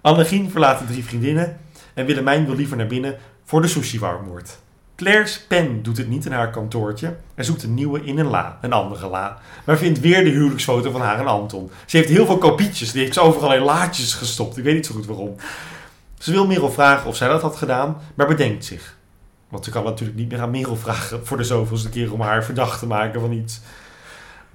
[0.00, 1.56] Annegien verlaat de drie vriendinnen
[1.94, 4.58] En Willemijn wil liever naar binnen voor de sushi-warmoord.
[4.96, 8.58] Claire's pen doet het niet in haar kantoortje en zoekt een nieuwe in een la,
[8.60, 9.38] een andere la.
[9.64, 11.70] Maar vindt weer de huwelijksfoto van haar en Anton.
[11.86, 14.56] Ze heeft heel veel kopietjes, die heeft ze overal in laadjes gestopt.
[14.56, 15.34] Ik weet niet zo goed waarom.
[16.18, 18.96] Ze wil Merel vragen of zij dat had gedaan, maar bedenkt zich.
[19.48, 22.44] Want ze kan natuurlijk niet meer aan Merel vragen voor de zoveelste keer om haar
[22.44, 23.60] verdacht te maken van iets.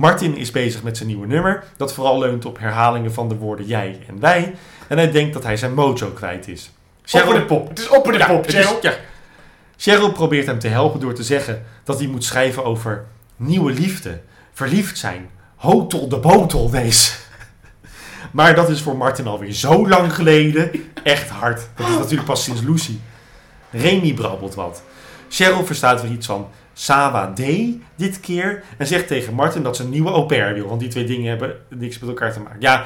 [0.01, 3.65] Martin is bezig met zijn nieuwe nummer, dat vooral leunt op herhalingen van de woorden
[3.65, 4.55] jij en wij.
[4.87, 6.71] En hij denkt dat hij zijn mojo kwijt is.
[7.13, 7.67] Opper de pop.
[7.69, 8.77] Het is opper de Ja, pop, is- Cheryl.
[8.81, 8.93] ja.
[9.77, 14.21] Cheryl probeert hem te helpen door te zeggen dat hij moet schrijven over nieuwe liefde,
[14.53, 17.11] verliefd zijn, hotel de botel deze.
[18.31, 20.71] Maar dat is voor Martin alweer zo lang geleden.
[21.03, 21.61] Echt hard.
[21.75, 22.97] Dat is natuurlijk pas sinds Lucy.
[23.71, 24.83] Remy brabbelt wat.
[25.29, 26.47] Cheryl verstaat weer iets van
[26.81, 27.41] Sawa D
[27.95, 28.63] dit keer.
[28.77, 30.67] En zegt tegen Martin dat ze een nieuwe au pair wil.
[30.67, 32.61] Want die twee dingen hebben niks met elkaar te maken.
[32.61, 32.85] Ja,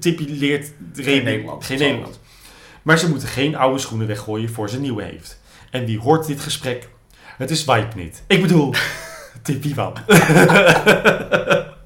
[0.00, 1.66] Tippy leert Remy Nederlands.
[1.66, 1.84] Geen Zo.
[1.84, 2.18] Nederlands.
[2.82, 5.40] Maar ze moeten geen oude schoenen weggooien voor ze nieuwe heeft.
[5.70, 6.88] En wie hoort dit gesprek?
[7.36, 8.22] Het is Wipe niet.
[8.26, 8.74] Ik bedoel,
[9.42, 9.92] Tippy van.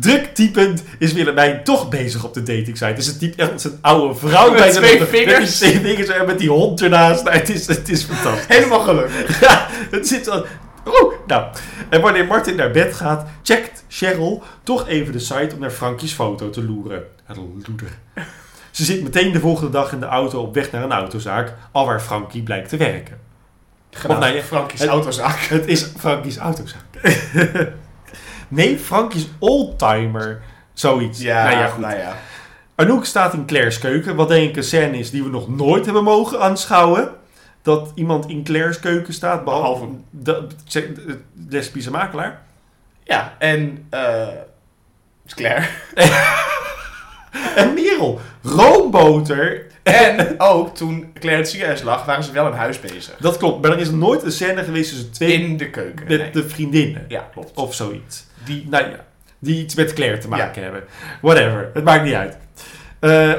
[0.00, 2.92] Druk typend is Willemijn toch bezig op de datingsite.
[2.92, 4.50] Dus het typt echt een oude vrouw.
[4.50, 5.56] Met bij twee met die vingers.
[5.58, 7.24] twee vingers en met die hond ernaast.
[7.24, 8.56] Nou, het, is, het is fantastisch.
[8.56, 9.40] Helemaal gelukkig.
[9.40, 10.44] Ja, het zit zo...
[10.86, 11.44] Oeh, nou.
[11.88, 16.12] En wanneer Martin naar bed gaat, checkt Cheryl toch even de site om naar Frankie's
[16.12, 17.02] foto te loeren.
[17.66, 17.88] Loeder.
[18.70, 22.00] Ze zit meteen de volgende dag in de auto op weg naar een autozaak, alwaar
[22.00, 23.18] Frankie blijkt te werken.
[24.08, 25.38] Of nee, Frankie's het- autozaak.
[25.38, 26.82] Het is Frankie's autozaak.
[28.50, 30.42] nee, Frankie's oldtimer.
[30.72, 31.20] Zoiets.
[31.20, 31.80] Ja, nou ja, goed.
[31.80, 32.16] nou ja.
[32.74, 35.84] Anouk staat in Claire's keuken, wat denk ik een scène is die we nog nooit
[35.84, 37.10] hebben mogen aanschouwen.
[37.62, 42.42] Dat iemand in Claire's keuken staat, behalve de, de, de lesbische makelaar.
[43.04, 43.88] Ja, en...
[45.26, 45.66] is Claire.
[47.56, 49.66] En Merel, roomboter.
[49.82, 53.16] En ook toen Claire het ziekenhuis lag, waren ze wel in huis bezig.
[53.20, 56.06] Dat klopt, maar er is nooit een scène geweest tussen twee In de keuken.
[56.08, 56.30] met Nee.
[56.30, 57.04] de vriendinnen.
[57.08, 57.56] Ja, klopt.
[57.56, 58.26] Of zoiets.
[58.44, 58.66] Die...
[58.70, 59.04] Nou ja,
[59.38, 60.82] die iets met Claire te maken hebben.
[61.20, 62.36] Whatever, het maakt niet uit.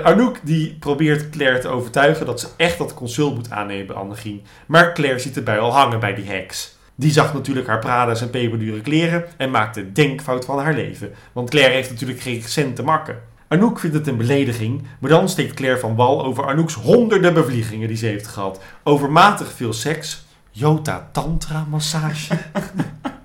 [0.03, 4.45] Anouk die probeert Claire te overtuigen dat ze echt dat consult moet aannemen Annegien.
[4.65, 6.75] Maar Claire ziet erbij al hangen bij die heks.
[6.95, 11.13] Die zag natuurlijk haar Prada's en peperdure kleren en maakte de denkfout van haar leven.
[11.31, 13.21] Want Claire heeft natuurlijk geen cent te makken.
[13.47, 17.87] Anouk vindt het een belediging, maar dan steekt Claire van wal over Anouk's honderden bevliegingen
[17.87, 18.61] die ze heeft gehad.
[18.83, 22.37] Overmatig veel seks, Jota Tantra massage,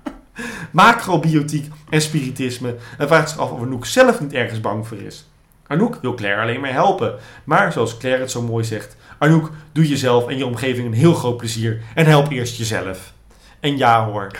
[0.71, 5.27] macrobiotiek en spiritisme en vraagt zich af of Anouk zelf niet ergens bang voor is.
[5.67, 9.87] Anouk wil Claire alleen maar helpen, maar zoals Claire het zo mooi zegt, Anouk, doe
[9.87, 13.13] jezelf en je omgeving een heel groot plezier en help eerst jezelf.
[13.59, 14.31] En ja hoor,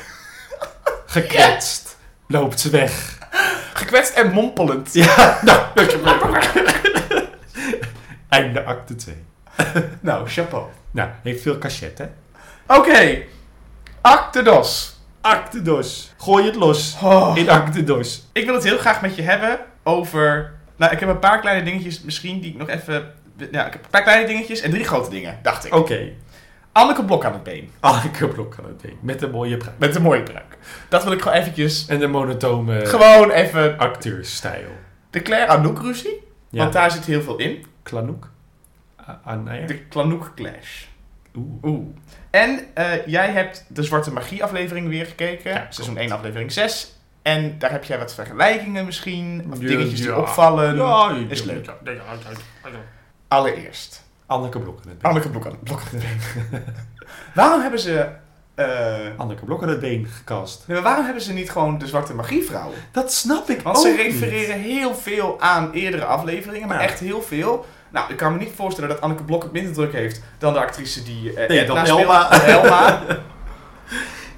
[1.06, 3.18] gekwetst, loopt ze weg.
[3.74, 4.94] Gekwetst en mompelend.
[4.94, 5.62] Ja, nou,
[8.30, 9.16] einde acte 2.
[10.00, 10.66] Nou, chapeau.
[10.92, 12.06] Nou, heeft veel cachet, hè?
[12.68, 13.24] Oké.
[14.02, 14.97] Acte dos.
[15.28, 16.14] Acte dos.
[16.18, 17.32] Gooi het los Oh.
[17.38, 18.28] in acte dos.
[18.34, 20.54] Ik wil het heel graag met je hebben over...
[20.76, 23.14] Nou, ik heb een paar kleine dingetjes misschien die ik nog even...
[23.52, 25.74] Ja, ik heb een paar kleine dingetjes en drie grote dingen, dacht ik.
[25.76, 26.10] Oké,
[26.72, 27.70] Anneke Blok aan het been.
[27.80, 28.98] Anneke Blok aan het been.
[29.02, 29.78] Met een mooie pruik.
[29.80, 30.58] Met een mooie pruik.
[30.90, 31.86] Dat wil ik gewoon eventjes...
[31.88, 34.70] En de monotone Gewoon even acteursstijl.
[35.10, 36.24] de Claire Anouk ruzie.
[36.50, 37.66] Ja, Want daar zit heel veel in.
[39.10, 39.68] A- Anair.
[39.68, 40.84] De Klanoek Clash.
[41.38, 41.64] Oeh.
[41.64, 41.88] Oeh.
[42.30, 45.52] En eh, jij hebt de Zwarte Magie aflevering weer gekeken.
[45.52, 46.00] Ja, seizoen klopt.
[46.10, 46.96] 1 aflevering 6.
[47.22, 49.46] En daar heb jij wat vergelijkingen misschien.
[49.52, 50.76] Of Ja, dingetjes die opvallen.
[50.76, 51.70] Ja, is leuk.
[53.28, 54.06] Allereerst.
[54.26, 55.12] Anneke Blok aan het been.
[55.12, 56.04] Anneke Blok aan, Blok aan het
[56.52, 56.64] been.
[57.36, 58.08] waarom hebben ze...
[58.56, 60.64] eh, Anneke Blok aan het been gekast.
[60.68, 62.72] nee, maar waarom hebben ze niet gewoon de Zwarte Magie vrouw?
[62.92, 63.98] Dat snap ik Want ook ze niet.
[64.00, 66.68] refereren heel veel aan eerdere afleveringen.
[66.68, 66.84] Maar Ja.
[66.88, 67.66] echt heel veel.
[67.92, 70.60] Nou, ik kan me niet voorstellen dat Anneke Blok het minder druk heeft dan de
[70.60, 71.86] actrice die eh Nee, Edna dan.
[72.00, 72.32] Elma.
[72.32, 73.02] Elma.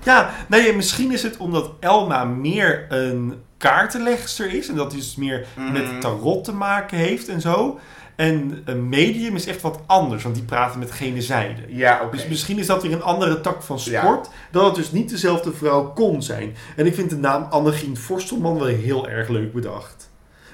[0.03, 4.67] Ja, nee, misschien is het omdat Elma meer een kaartenlegster is.
[4.69, 5.71] En dat dus meer Mhm.
[5.71, 7.79] met tarot te maken heeft en zo.
[8.15, 11.61] En een medium is echt wat anders, want die praten met gene zijde.
[11.67, 12.15] Ja, oké.
[12.15, 14.29] Dus misschien is dat weer een andere tak van sport.
[14.51, 16.55] Dat het dus niet dezelfde vrouw kon zijn.
[16.75, 20.08] En ik vind de naam Annegien Forstelman wel heel erg leuk bedacht.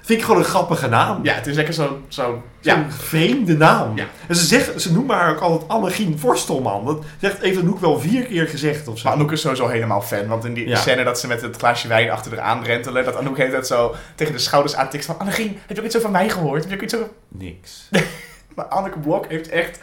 [0.05, 1.23] Vind ik gewoon een grappige naam.
[1.23, 2.05] Ja, het is lekker zo'n...
[2.07, 2.85] Zo, Zo'n ja.
[2.89, 3.97] vreemde naam.
[3.97, 4.05] Ja.
[4.27, 6.85] En ze, zeggen, ze noemen haar ook altijd Annegien Forstelman.
[6.85, 9.03] Dat zegt even Hoek wel vier keer gezegd of zo.
[9.03, 10.27] Maar Anouk is sowieso helemaal fan.
[10.27, 10.75] Want in die Ja.
[10.75, 13.05] scène dat ze met het glaasje wijn achter haar aandrentelen...
[13.05, 15.19] dat Anouk heet dat zo tegen de schouders aantikt van...
[15.19, 16.61] Annegien, heb je ook iets over mij gehoord?
[16.61, 17.07] Heb je ook iets over...
[17.27, 17.89] Niks.
[18.55, 19.79] Maar Anneke Blok heeft echt...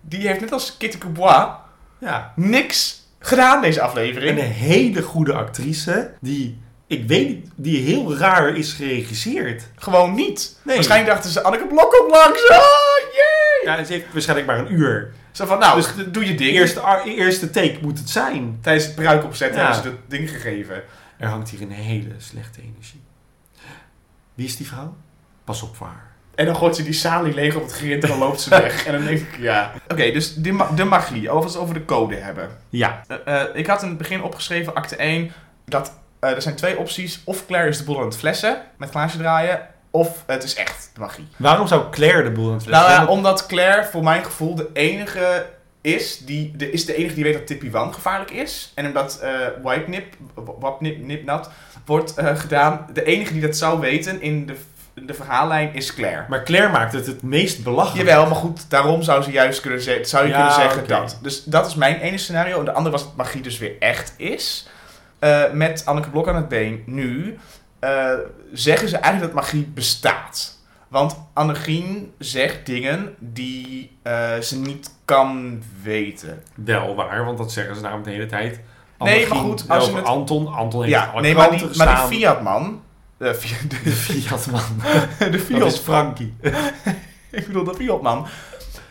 [0.00, 1.46] Die heeft net als Kitty Coubois
[1.98, 2.32] Ja.
[2.36, 4.38] niks gedaan deze En aflevering.
[4.38, 6.58] een hele goede actrice die,
[6.90, 9.62] ik weet niet, die heel raar is geregisseerd.
[9.76, 10.56] Gewoon niet.
[10.62, 10.74] Nee.
[10.74, 12.48] Waarschijnlijk dachten ze, Anneke Blok komt langs.
[12.48, 13.76] Yay!
[13.76, 15.12] Ja, ze heeft waarschijnlijk maar een uur.
[15.32, 16.50] Zo van, nou, Dus doe je ding.
[16.50, 18.58] Eerste, eerste take moet het zijn.
[18.62, 19.64] Tijdens het pruik opzetten Ja.
[19.66, 20.82] hebben ze dat ding gegeven.
[21.18, 23.02] Er hangt hier een hele slechte energie.
[24.34, 24.96] Wie is die vrouw?
[25.44, 26.08] Pas op voor haar.
[26.34, 28.86] En dan gooit ze die salie leeg op het grind en dan loopt ze weg.
[28.86, 29.72] En dan denk ik, ja.
[29.88, 31.30] Oké, dus de, ma- de magie.
[31.30, 32.50] Over het over de code hebben.
[32.68, 35.32] Ja, Eh, eh, ik had in het begin opgeschreven, acte 1,
[35.64, 37.20] dat eh, er zijn twee opties.
[37.24, 39.60] Of Claire is de boel aan het flessen, met glaasje draaien.
[39.90, 41.28] Of het is echt de magie.
[41.36, 43.04] waarom zou Claire de boel aan het Nou flessen?
[43.04, 45.46] ja, omdat Claire voor mijn gevoel de enige
[45.80, 48.72] is die, de, is de enige die weet dat Tippy Wan gevaarlijk is.
[48.74, 49.30] En omdat eh
[49.64, 50.14] Wipe Nip,
[50.58, 51.50] Wap Nip, Nip Nat
[51.86, 54.54] wordt eh, gedaan, de enige die dat zou weten in de,
[54.94, 56.24] de verhaallijn is Claire.
[56.28, 58.08] Maar Claire maakt het het meest belachelijk.
[58.08, 61.18] Jawel, maar goed, daarom zou ze juist kunnen zeggen, zou je Ja, kunnen zeggen dat.
[61.22, 62.58] Dus dat is mijn ene scenario.
[62.58, 64.68] En de andere was dat magie dus weer echt is.
[65.20, 67.38] Eh, met Anneke Blok aan het been nu
[67.78, 68.12] eh,
[68.52, 70.58] zeggen ze eigenlijk dat magie bestaat.
[70.88, 76.42] Want Annegien zegt dingen die eh, ze niet kan weten.
[76.54, 78.60] Wel waar, want dat zeggen ze namelijk de hele tijd.
[78.98, 80.46] Nee, maar goed, als je het- Anton.
[80.52, 82.82] Anton heeft Ja, nee, maar maar die Fiat-man...
[83.18, 84.60] Fiat- De de, Fiat-man.
[85.18, 86.34] de Dat is Fiat Frankie.
[87.30, 88.26] Ik bedoel, de Fiat-man.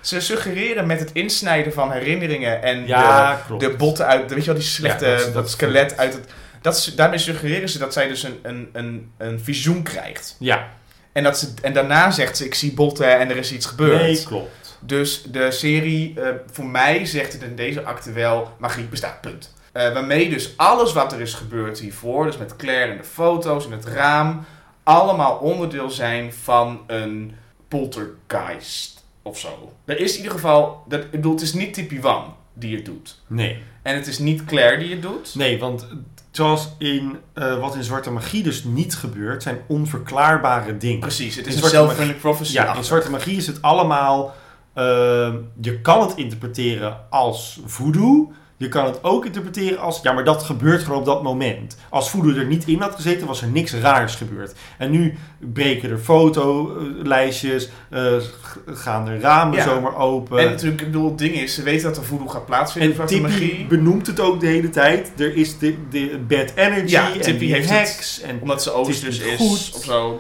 [0.02, 4.46] Ze suggereren met het insnijden van herinneringen en Ja, de, de botten uit, weet je
[4.46, 6.28] wel, die slechte, Ja, dat skelet uit het...
[6.62, 10.36] Dat, daarmee suggereren ze dat zij dus een, een, een, een visioen krijgt.
[10.40, 10.68] Ja,
[11.12, 14.02] En, dat ze, en daarna zegt ze, ik zie botten en er is iets gebeurd.
[14.02, 14.78] nee, klopt.
[14.82, 19.54] Dus de serie, eh, voor mij zegt het in deze acte wel, magie bestaat, punt.
[19.72, 23.66] Eh, waarmee dus alles wat er is gebeurd hiervoor, dus met Claire en de foto's
[23.66, 24.46] en het raam,
[24.84, 27.36] allemaal onderdeel zijn van een
[27.68, 28.99] poltergeist
[29.30, 29.74] of zo.
[29.86, 32.86] Er is in ieder geval, dat, ik bedoel, het is niet Tippy Wan die het
[32.86, 33.22] doet.
[33.28, 33.58] Nee.
[33.82, 35.36] En het is niet Claire die het doet.
[35.36, 35.88] Nee, want
[36.32, 41.00] zoals in eh, wat in Zwarte Magie dus niet gebeurt, zijn onverklaarbare dingen.
[41.00, 42.54] Precies, het In is een Zwarte self-fulfilling prophecy.
[42.54, 44.36] Ja, in Zwarte Magie is het allemaal...
[44.74, 48.32] eh, je kan het interpreteren als voodoo.
[48.60, 50.00] Je kan het ook interpreteren als...
[50.04, 51.78] Ja, maar dat gebeurt gewoon op dat moment.
[51.90, 54.54] Als voodoo er niet in had gezeten, was er niks raars gebeurd.
[54.78, 59.64] En nu breken er fotolijstjes, g- gaan er ramen Ja.
[59.64, 60.40] zomaar open.
[60.40, 63.06] En natuurlijk, ik bedoel, het ding is, ze weten dat er voodoo gaat plaatsvinden En
[63.06, 63.66] Tippy Magie.
[63.66, 65.12] benoemt het ook de hele tijd.
[65.18, 68.22] Er is de, de bad energy Ja, en Tippy die heeft hacks.
[68.22, 69.72] En, Omdat ze Het niet is, goed.
[69.76, 70.20] of zo.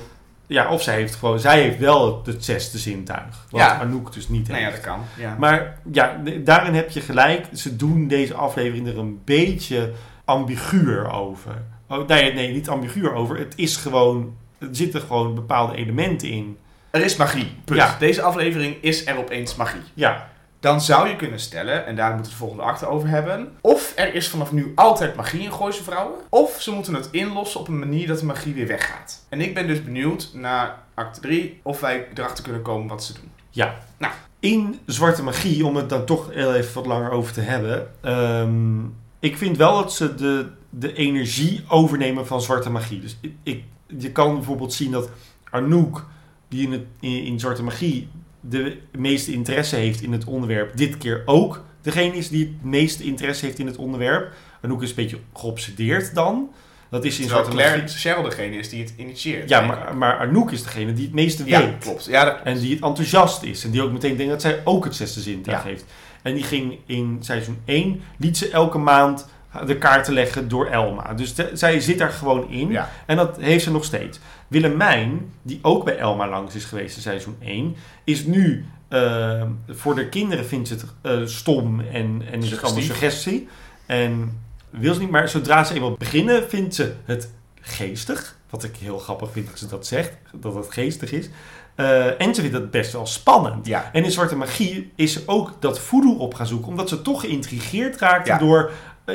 [0.50, 1.40] Ja, of zij heeft gewoon...
[1.40, 3.46] Zij heeft wel het, het zesde zintuig.
[3.50, 3.80] Wat Ja.
[3.80, 4.72] Anouk dus niet Nou heeft.
[4.72, 5.06] ja, dat kan.
[5.18, 5.36] Ja.
[5.40, 7.46] Maar ja, daarin heb je gelijk.
[7.54, 9.92] Ze doen deze aflevering er een beetje
[10.26, 11.62] ambiguur over.
[11.88, 13.38] Oh, nee, nee, niet ambiguur over.
[13.38, 14.38] Het is gewoon...
[14.60, 16.58] Er zitten gewoon bepaalde elementen in.
[16.90, 17.52] Er is magie.
[17.66, 17.80] Punt.
[17.80, 17.96] Ja.
[18.00, 19.82] Deze aflevering is er opeens magie.
[19.94, 23.52] Ja, Dan zou je kunnen stellen, en daar moeten we het volgende acte over hebben.
[23.62, 26.19] Of er is vanaf nu altijd magie in Gooise Vrouwen.
[26.30, 29.26] Of ze moeten het inlossen op een manier dat de magie weer weggaat.
[29.30, 33.13] En ik ben dus benieuwd naar acte 3 of wij erachter kunnen komen wat ze
[33.13, 33.32] doen.
[33.50, 33.76] ja.
[33.98, 34.13] Nou.
[34.39, 37.88] In Zwarte Magie, om het dan toch heel even wat langer over te hebben.
[38.02, 38.80] ehm,
[39.19, 43.00] ik vind wel dat ze de, de energie overnemen van Zwarte Magie.
[43.00, 43.63] Dus ik, ik,
[43.98, 45.10] je kan bijvoorbeeld zien dat
[45.50, 46.06] Anouk,
[46.48, 48.10] die in, het, in, in Zwarte Magie
[48.41, 53.04] de meeste interesse heeft in het onderwerp, dit keer ook degene is die het meeste
[53.04, 54.34] interesse heeft in het onderwerp.
[54.62, 56.49] Anouk is een beetje geobsedeerd dan.
[56.89, 57.88] Dat is in Terwijl Claire.
[57.88, 59.49] Cheryl degene is die het initieert.
[59.49, 61.78] Ja, maar, maar Anouk is degene die het meeste ja weet.
[61.78, 62.06] klopt.
[62.06, 63.63] Ja, dat En die het enthousiast is.
[63.63, 65.69] En die ook meteen denkt dat zij ook het zesde zintuig Ja.
[65.69, 65.86] heeft.
[66.21, 69.28] En die ging in seizoen 1, liet ze elke maand
[69.66, 71.14] de kaarten leggen door Elma.
[71.14, 72.70] Dus de- zij zit daar gewoon in.
[72.72, 72.90] Ja.
[73.06, 74.20] En dat heeft ze nog steeds.
[74.48, 78.66] Willemijn, die ook bij Elma langs is geweest in seizoen 1, is nu...
[78.88, 83.48] eh, voor de kinderen vindt ze het eh, stom en, en is het allemaal suggestie.
[83.86, 84.38] En
[84.70, 87.32] wil ze niet, maar zodra ze eenmaal beginnen, vindt ze het
[87.62, 88.38] geestig.
[88.50, 91.30] Wat ik heel grappig vind dat ze dat zegt, dat het geestig is.
[91.76, 93.66] Eh, en ze vindt het best wel spannend.
[93.68, 93.90] Ja.
[93.94, 97.22] En in Zwarte Magie is ze ook dat voodoo op gaan zoeken, omdat ze toch
[97.22, 98.38] geïntrigeerd raakte Ja.
[98.38, 98.72] door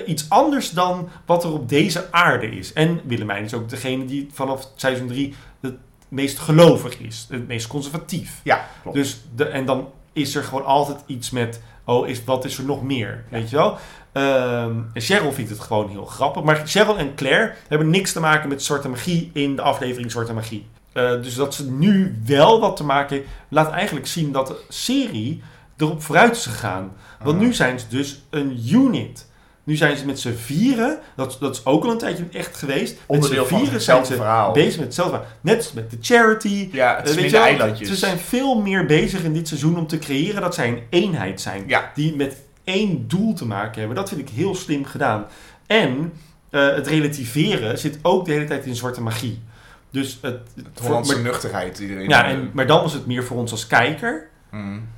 [0.07, 2.72] iets anders dan wat er op deze aarde is.
[2.72, 5.74] En Willemijn is ook degene die vanaf seizoen 3 het
[6.09, 8.40] meest gelovig is, het meest conservatief.
[8.44, 8.96] Ja, klopt.
[8.96, 12.64] Dus de, en dan is er gewoon altijd iets met, oh, is, wat is er
[12.64, 13.24] nog meer?
[13.30, 13.78] Weet je wel?
[14.12, 16.42] Ehm, en Cheryl vindt het gewoon heel grappig.
[16.42, 20.33] Maar Cheryl en Claire hebben niks te maken met zwarte magie in de aflevering Zwarte
[20.33, 20.66] Magie.
[20.92, 24.61] Eh, dus dat ze nu wel wat te maken heeft, laat eigenlijk zien dat de
[24.68, 25.42] serie
[25.76, 26.92] erop vooruit is gegaan.
[27.22, 27.42] Want Ah.
[27.42, 29.30] nu zijn ze dus een unit.
[29.64, 32.96] Nu zijn ze met z'n vieren, dat, dat is ook al een tijdje echt geweest.
[33.07, 34.53] Onderdeel met z'n van vieren hetzelfde zijn ze verhaal.
[34.53, 35.33] bezig met hetzelfde verhaal.
[35.40, 36.68] Net met de charity.
[36.72, 37.88] Ja, het is weet minder je wel, eilandjes.
[37.88, 41.40] Ze zijn veel meer bezig in dit seizoen om te creëren dat zij een eenheid
[41.40, 41.64] zijn.
[41.66, 41.90] Ja.
[41.94, 43.96] Die met één doel te maken hebben.
[43.96, 45.27] Dat vind ik heel slim gedaan.
[45.66, 46.12] En
[46.50, 49.42] eh, het relativeren zit ook de hele tijd in zwarte magie.
[49.90, 50.38] Dus het,
[50.74, 53.50] voor- Hollandse maar, nuchterheid die erin ja, en, maar dan is het meer voor ons
[53.50, 54.29] als kijker.
[54.50, 54.88] Mm.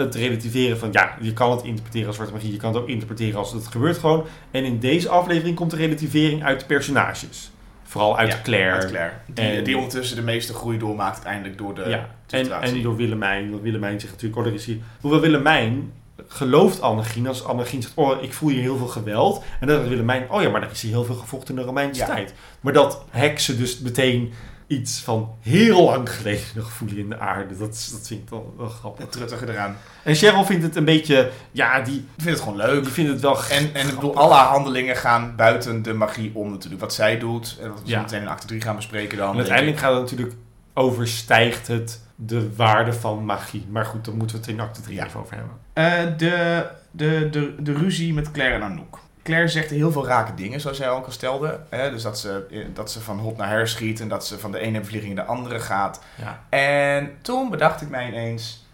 [0.00, 2.88] Het relativeren van, ja, je kan het interpreteren als zwarte magie, je kan het ook
[2.88, 4.24] interpreteren als het gebeurt gewoon.
[4.50, 7.50] En in deze aflevering komt de relativering uit de personages.
[7.82, 8.72] Vooral uit Ja, Claire.
[8.80, 9.12] Uit Claire.
[9.26, 12.76] Die, En- die ondertussen de meeste groei doormaakt uiteindelijk door de ja, en, situatie.
[12.76, 13.50] en door Willemijn.
[13.50, 14.78] Want Willemijn zegt natuurlijk, oh, er is hier...
[15.00, 15.92] Hoewel Willemijn
[16.28, 19.44] gelooft Annegien als Annegien zegt, oh, ik voel hier heel veel geweld.
[19.60, 21.66] En dan zegt Willemijn, oh ja, maar er is hier heel veel gevochten in de
[21.66, 22.06] Romeinse Ja.
[22.06, 22.34] tijd.
[22.60, 24.32] Maar dat heksen dus meteen
[24.70, 27.56] iets van heel lang geleden nog voelen in de aarde.
[27.56, 29.00] Dat, dat vind ik wel, wel grappig.
[29.04, 29.76] Het truttige eraan.
[30.04, 32.82] En Cheryl vindt het een beetje, ja, die, Ik vind het gewoon leuk.
[32.82, 33.36] die vindt het wel...
[33.50, 36.80] En, en ik bedoel, alle haar handelingen gaan buiten de magie om natuurlijk.
[36.80, 38.00] Wat zij doet, en wat we Ja.
[38.00, 39.30] meteen in acte 3 gaan bespreken dan.
[39.30, 40.34] En uiteindelijk gaat het natuurlijk,
[40.74, 43.66] overstijgt het de waarde van magie.
[43.70, 45.06] Maar goed, dan moeten we het in acte 3 Ja.
[45.06, 45.54] even over hebben.
[45.72, 48.98] Eh, de, de, de, de ruzie met Claire en Anouk.
[49.22, 51.60] Claire zegt heel veel rake dingen, zoals jij ook al stelde.
[51.68, 51.90] Hè?
[51.90, 54.52] Dus dat ze, eh, dat ze van hot naar her schiet en dat ze van
[54.52, 56.00] de ene bevlieging naar de andere gaat.
[56.16, 56.44] Ja.
[56.48, 58.66] En toen bedacht ik mij ineens...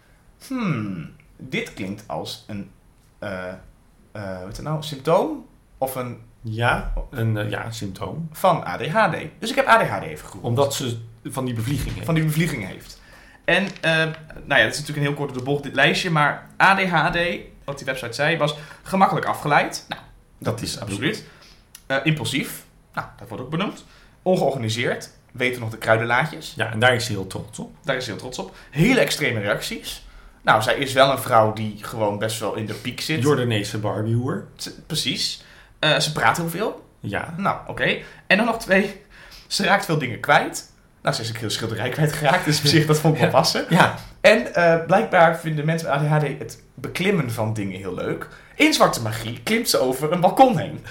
[0.47, 2.71] Hmm, dit klinkt als een...
[3.19, 3.53] eh
[4.17, 4.83] eh, hoe heet het nou?
[4.83, 5.45] Symptoom?
[5.77, 6.21] Of een...
[6.41, 8.29] Ja, een, eh, ja, een symptoom.
[8.31, 9.17] Van ADHD.
[9.39, 10.43] Dus ik heb ADHD even gegoogeld.
[10.43, 12.05] Omdat ze van die bevlieging heeft.
[12.05, 13.01] van die bevlieging heeft.
[13.45, 13.91] En, eh,
[14.45, 17.17] nou ja, dat is natuurlijk een heel kort de bocht dit lijstje, maar ADHD,
[17.63, 19.85] wat die website zei, was gemakkelijk afgeleid.
[19.87, 20.01] Nou,
[20.37, 21.23] Dat is absoluut.
[21.85, 23.83] Eh, impulsief, nou, dat wordt ook benoemd.
[24.21, 26.53] Ongeorganiseerd, weten nog de kruidenlaadjes.
[26.55, 27.75] Ja, en daar is ze heel trots op.
[27.83, 28.55] Daar is ze heel trots op.
[28.69, 30.05] Hele extreme reacties.
[30.41, 33.21] Nou, zij is wel een vrouw die gewoon best wel in de piek zit.
[33.21, 34.47] Jordaanese Barbiehoer.
[34.85, 35.43] Precies.
[35.79, 36.85] Eh, ze praat heel veel.
[36.99, 37.33] Ja.
[37.37, 37.97] Nou, oké.
[38.27, 39.01] En dan nog twee.
[39.47, 40.71] Ze raakt veel dingen kwijt.
[41.01, 43.65] Nou, ze is ook heel schilderij kwijtgeraakt, dus op zich, dat vond ik wel passen.
[43.69, 43.97] Ja.
[44.27, 48.27] En eh, blijkbaar vinden mensen met ADHD het beklimmen van dingen heel leuk.
[48.55, 50.85] In zwarte magie klimt ze over een balkon heen.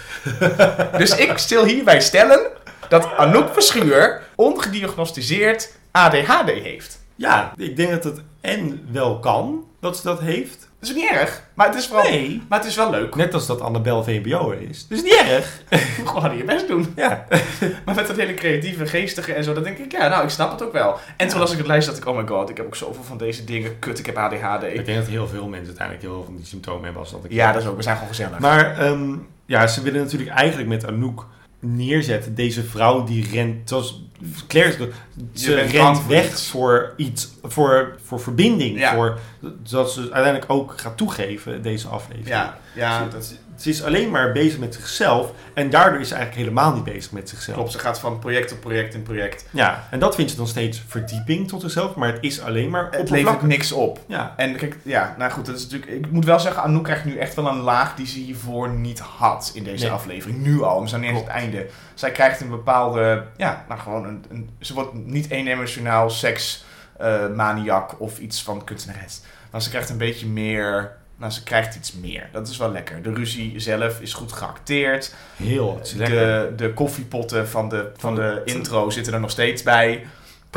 [0.98, 2.40] dus ik stil hierbij stellen
[2.88, 7.00] dat Anouk Verschuur ongediagnosticeerd ADHD heeft.
[7.14, 10.65] Ja, ik denk dat het en wel kan dat ze dat heeft.
[10.80, 12.10] Dat is niet erg, maar het is vooral...
[12.10, 12.42] Nee.
[12.48, 13.14] Maar het is wel leuk.
[13.14, 14.86] Net als dat Annabel VMBO is.
[14.86, 15.62] Dus niet erg.
[16.04, 16.92] Gewoon je best doen.
[16.96, 17.26] Ja.
[17.84, 20.50] Maar met dat hele creatieve, geestige en zo, dan denk ik, ja, nou, ik snap
[20.50, 20.96] het ook wel.
[21.16, 23.02] En toen las ik het lijst, dacht ik, oh my god, ik heb ook zoveel
[23.02, 23.78] van deze dingen.
[23.78, 24.62] Kut, ik heb ADHD.
[24.62, 27.24] Ik denk dat heel veel mensen uiteindelijk heel veel van die symptomen hebben als dat
[27.24, 27.32] ik.
[27.32, 28.38] Ja, dat is ook, we zijn gewoon gezellig.
[28.38, 29.14] Maar ehm,
[29.46, 31.26] ja, ze willen natuurlijk eigenlijk met Anouk
[31.60, 32.34] neerzetten.
[32.34, 34.04] Deze vrouw die rent, zoals
[34.48, 34.88] Claire
[35.34, 36.48] ze rent voor weg iets.
[36.48, 38.78] voor iets, voor, voor verbinding.
[38.78, 38.94] Ja.
[38.94, 39.18] Voor,
[39.62, 42.28] zodat ze uiteindelijk ook gaat toegeven, deze aflevering.
[42.28, 46.14] ja, ja, Ze- dat Ze is alleen maar bezig met zichzelf en daardoor is ze
[46.14, 47.56] eigenlijk helemaal niet bezig met zichzelf.
[47.56, 47.72] klopt.
[47.72, 49.46] Ze gaat van project op project in project.
[49.50, 52.88] Ja, en dat vindt ze dan steeds verdieping tot zichzelf, maar het is alleen maar
[52.90, 54.00] Het levert niks op.
[54.08, 55.90] Ja, En kijk, ja, nou goed, dat is natuurlijk.
[55.92, 58.98] Ik moet wel zeggen, Anouk krijgt nu echt wel een laag die ze hiervoor niet
[58.98, 59.92] had in deze Nee.
[59.92, 60.42] aflevering.
[60.42, 61.66] Nu al, zijn niet eens het einde.
[61.94, 66.64] Zij krijgt een bepaalde, ja, nou gewoon een, een ze wordt niet eendimensionaal seks
[66.98, 69.20] eh, maniak of iets van kunstenares.
[69.50, 72.28] Maar ze krijgt een beetje meer, nou ze krijgt iets meer.
[72.32, 73.02] Dat is wel lekker.
[73.02, 75.14] De ruzie zelf is goed geacteerd.
[75.36, 76.16] heel lekker.
[76.16, 80.06] De, de koffiepotten van de, van de intro zitten er nog steeds bij.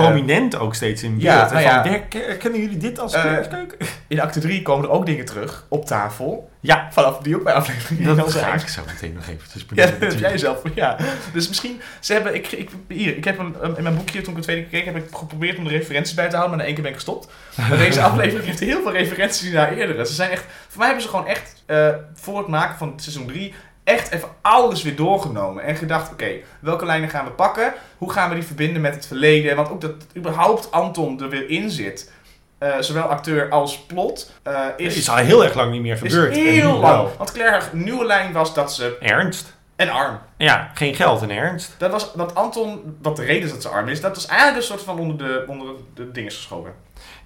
[0.04, 1.22] Prominent ook steeds in beeld.
[1.24, 1.84] ja, hè, nou ja.
[1.84, 3.78] herken- Herkennen jullie dit als Eh, keuken?
[4.08, 6.50] In acte 3 komen er ook dingen terug op tafel.
[6.62, 9.68] Ja, Vanaf die ook bij aflevering dat heel ga ik zo meteen nog eventjes Ja,
[9.68, 10.00] benoemen.
[10.00, 10.62] dat heb jij zelf.
[10.76, 10.98] Ja.
[11.34, 14.36] Dus misschien, ze hebben, ik, ik, hier, ik heb een, in mijn boekje, toen ik
[14.36, 16.66] het tweede keer keek, heb ik geprobeerd om de referenties bij te houden, maar na
[16.66, 17.32] één keer ben ik gestopt.
[17.56, 20.06] Maar deze aflevering heeft heel veel referenties naar eerdere.
[20.06, 23.26] Ze zijn echt, voor mij hebben ze gewoon echt, eh, voor het maken van seizoen
[23.28, 23.54] 3,
[23.90, 25.64] echt even alles weer doorgenomen.
[25.64, 27.74] En gedacht, oké, welke lijnen gaan we pakken?
[27.98, 29.56] Hoe gaan we die verbinden met het verleden?
[29.56, 32.12] Want ook dat überhaupt Anton er weer in zit,
[32.58, 36.36] eh, zowel acteur als plot, eh, is, is, al heel erg lang niet meer gebeurd.
[36.36, 37.08] Heel lang.
[37.18, 39.58] Want Claire, nieuwe lijn was dat ze, Ernst.
[39.76, 40.20] en arm.
[40.38, 41.76] Ja, geen geld en ernst.
[41.78, 44.58] Dat was, want Anton, wat de reden is dat ze arm is, dat was eigenlijk
[44.58, 46.74] een soort van onder de, onder de dingen geschoven.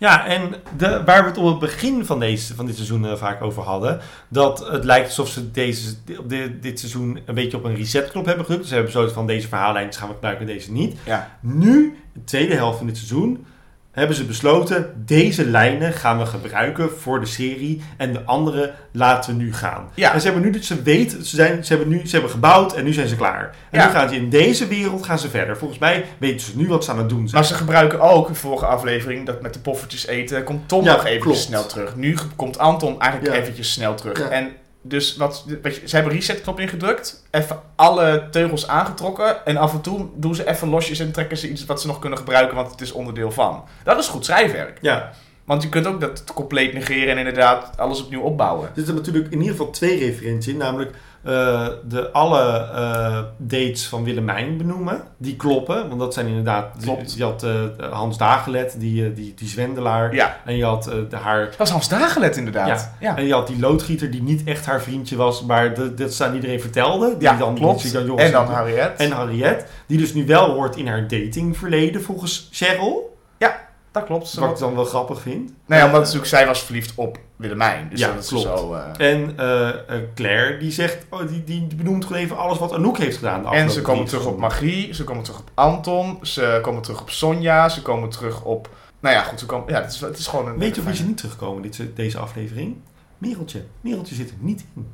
[0.04, 3.16] Ja, en de, waar we het op het begin van, deze, van dit seizoen eh,
[3.16, 5.94] vaak over hadden, dat het lijkt alsof ze deze,
[6.26, 8.62] dit, dit seizoen een beetje op een resetknop hebben gedrukt.
[8.62, 10.98] Dus ze hebben besloten van deze verhaallijntjes gaan we gebruiken, deze niet.
[11.06, 11.38] Ja.
[11.42, 13.46] Nu, de tweede helft van dit seizoen,
[13.94, 19.38] hebben ze besloten, deze lijnen gaan we gebruiken voor de serie en de andere laten
[19.38, 19.90] we nu gaan.
[19.94, 20.14] Ja.
[20.14, 22.74] En ze hebben nu, dat ze weten, ze, zijn, ze, hebben nu, ze hebben gebouwd
[22.74, 23.56] en nu zijn ze klaar.
[23.70, 23.86] En Ja.
[23.86, 25.58] nu gaan ze in deze wereld gaan ze verder.
[25.58, 27.42] Volgens mij weten ze nu wat ze aan het doen zijn.
[27.42, 30.84] Maar ze gebruiken ook, in de vorige aflevering, dat met de poffertjes eten, komt Tom
[30.84, 31.40] Ja, nog eventjes klopt.
[31.40, 31.96] snel terug.
[31.96, 33.42] Nu komt Anton eigenlijk Ja.
[33.42, 34.18] eventjes snel terug.
[34.20, 34.28] Ja.
[34.30, 34.50] En
[34.86, 39.82] dus wat, weet je, ze hebben resetknop ingedrukt, even alle teugels aangetrokken en af en
[39.82, 42.72] toe doen ze even losjes en trekken ze iets wat ze nog kunnen gebruiken, want
[42.72, 43.64] het is onderdeel van.
[43.84, 44.78] Dat is goed schrijfwerk.
[44.82, 45.14] Ja,
[45.46, 48.68] Want je kunt ook dat compleet negeren en inderdaad alles opnieuw opbouwen.
[48.68, 50.60] Er zitten natuurlijk in ieder geval twee referenties in.
[50.60, 52.42] Namelijk eh, de, alle
[52.74, 55.02] eh, dates van Willemijn benoemen.
[55.18, 56.76] Die kloppen, want dat zijn inderdaad...
[56.82, 57.14] Klopt.
[57.14, 57.52] Je had eh,
[57.92, 60.14] Hans Dagelet, die, die, die zwendelaar.
[60.16, 61.46] Ja, En je had de, haar...
[61.46, 62.92] dat was Hans Dagelet inderdaad.
[63.00, 63.18] Ja.
[63.18, 66.26] En je had die loodgieter die niet echt haar vriendje was, maar de- dat ze
[66.26, 67.10] aan iedereen vertelde.
[67.18, 67.82] Die Ja, dan, klopt.
[67.82, 68.92] die dan En dan Harriet.
[68.98, 73.18] En Harriet, die dus nu wel hoort in haar datingverleden volgens Cheryl.
[73.94, 74.34] Dat klopt.
[74.34, 75.52] Wat ik dan wel grappig vind.
[75.66, 77.88] Nee, omdat Eh, natuurlijk zij was verliefd op Willemijn.
[77.90, 78.44] Dus Ja, dat is klopt.
[78.60, 78.74] zo...
[78.74, 79.76] eh, En eh, eh,
[80.16, 83.54] Claire, die zegt, oh, die, die benoemt gewoon even alles wat Anouk heeft gedaan.
[83.54, 84.38] En ze komen terug op.
[84.38, 88.70] Magie, ze komen terug op Anton, ze komen terug op Sonja, ze komen terug op...
[89.00, 89.74] Nou ja, goed, ze komen...
[89.74, 90.58] Ja, het is, het is gewoon een...
[90.58, 92.76] Weet je of wie ze niet terugkomen dit, deze aflevering?
[93.18, 93.64] Mereltje.
[93.82, 94.88] Mereltje zit er niet in.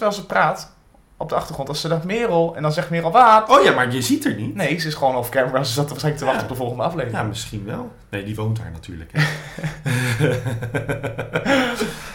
[0.00, 0.72] Wel ze praat
[1.20, 1.68] op de achtergrond.
[1.68, 3.48] Als ze dacht Merel en dan zegt Merel wat?
[3.50, 4.54] Oh ja, maar je ziet er niet.
[4.54, 5.64] Nee, ze is gewoon off camera.
[5.64, 6.50] Ze zat waarschijnlijk te wachten Ja.
[6.50, 7.16] op de volgende aflevering.
[7.18, 7.92] Ja, misschien wel.
[8.10, 9.10] Nee, die woont daar natuurlijk.
[9.12, 9.22] Hè.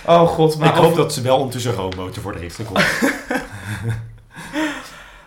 [0.07, 3.03] Oh god, maar ik hoop dat ze wel ondertussen een roommotor voor de heeft gekocht.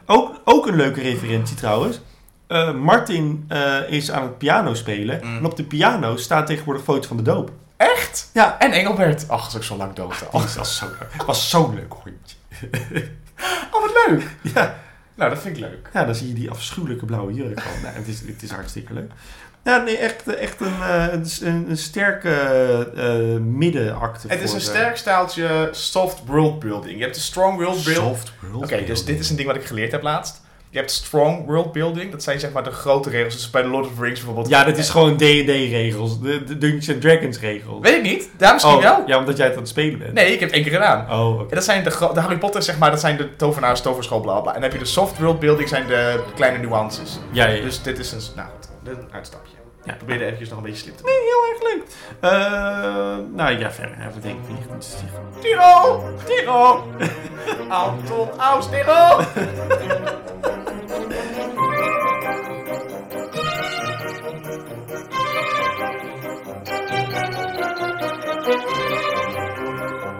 [0.07, 2.01] ook, ook een leuke referentie trouwens.
[2.47, 5.21] Eh, Martin eh, is aan het piano spelen.
[5.23, 5.37] Mm.
[5.37, 7.51] En op de piano staat tegenwoordig foto's van de doop.
[7.77, 8.31] Echt?
[8.35, 8.59] Ja.
[8.59, 9.29] En Engelbert.
[9.29, 10.15] Ach, dat is ook zo lang dood.
[10.31, 12.37] Oh, dat was zo'n leuk hondje.
[13.73, 14.29] oh, wat leuk.
[14.55, 14.79] Ja,
[15.15, 15.89] Nou, dat vind ik leuk.
[15.93, 17.83] ja, dan zie je die afschuwelijke blauwe jurk van.
[17.83, 19.11] Nou, het, is, het is hartstikke leuk.
[19.65, 24.29] Ja, nee, echt, echt een, eh, een, een, sterke middenacte.
[24.29, 26.97] Het is een sterk staaltje soft world building.
[26.97, 28.07] Je hebt de strong world building.
[28.07, 30.41] soft world Oké, dus dit is een ding wat ik geleerd heb laatst.
[30.71, 32.11] Je hebt strong world building.
[32.11, 33.35] Dat zijn zeg maar de grote regels.
[33.35, 34.49] Dus bij de Lord of the Rings bijvoorbeeld.
[34.49, 36.21] Ja, dit is gewoon D&D-regels.
[36.21, 37.81] De, de Dungeons and Dragons regels.
[37.81, 38.31] Weet ik niet.
[38.37, 39.03] Daar misschien oh, wel.
[39.07, 40.13] Ja, omdat jij het aan het spelen bent.
[40.13, 41.21] Nee, ik heb het één keer gedaan.
[41.21, 41.49] Oh.
[41.49, 44.41] Ja, dat zijn de, de Harry Potter, zeg maar, dat zijn de tovenaars, toverschool, bla
[44.41, 44.55] bla.
[44.55, 47.19] En dan heb je de soft world building, zijn de kleine nuances.
[47.33, 47.63] Ja, ja, ja.
[47.63, 49.53] Dus dit is een, nou goed, een uitstapje.
[49.85, 49.93] Ja.
[49.93, 51.83] Ik probeerde eventjes nog een beetje slim te Nee, heel erg leuk.
[52.21, 55.23] Eh, nou ja, verder hebben we denk ik niet te zeggen.
[55.41, 56.05] Tiro!
[56.25, 56.87] Tiro!
[57.69, 59.21] Anton Aus, Tiro!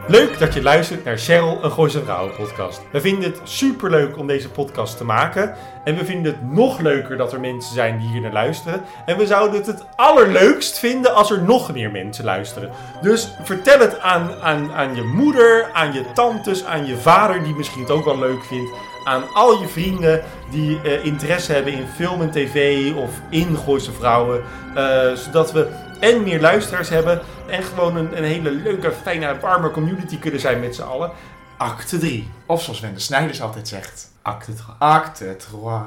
[0.09, 2.81] Leuk dat je luistert naar Cheryl, een Gooise Vrouwen podcast.
[2.93, 5.55] We vinden het superleuk om deze podcast te maken.
[5.85, 8.83] En we vinden het nog leuker dat er mensen zijn die hier naar luisteren.
[9.07, 12.71] En we zouden het het allerleukst vinden als er nog meer mensen luisteren.
[13.03, 17.55] Dus vertel het aan, aan, aan je moeder, aan je tantes, aan je vader die
[17.55, 18.71] misschien het ook wel leuk vindt.
[19.05, 23.93] Aan al je vrienden die eh, interesse hebben in film en tv of in Gooise
[23.93, 24.43] Vrouwen.
[24.75, 25.69] eh, zodat we
[26.01, 30.61] en meer luisteraars hebben en gewoon een, een hele leuke, fijne, warme community kunnen zijn
[30.61, 31.11] met z'n allen.
[31.57, 32.29] Acte 3.
[32.47, 34.11] Of zoals Wende Snijders altijd zegt.
[34.23, 34.67] Acte 3.
[34.79, 35.83] Acte trois.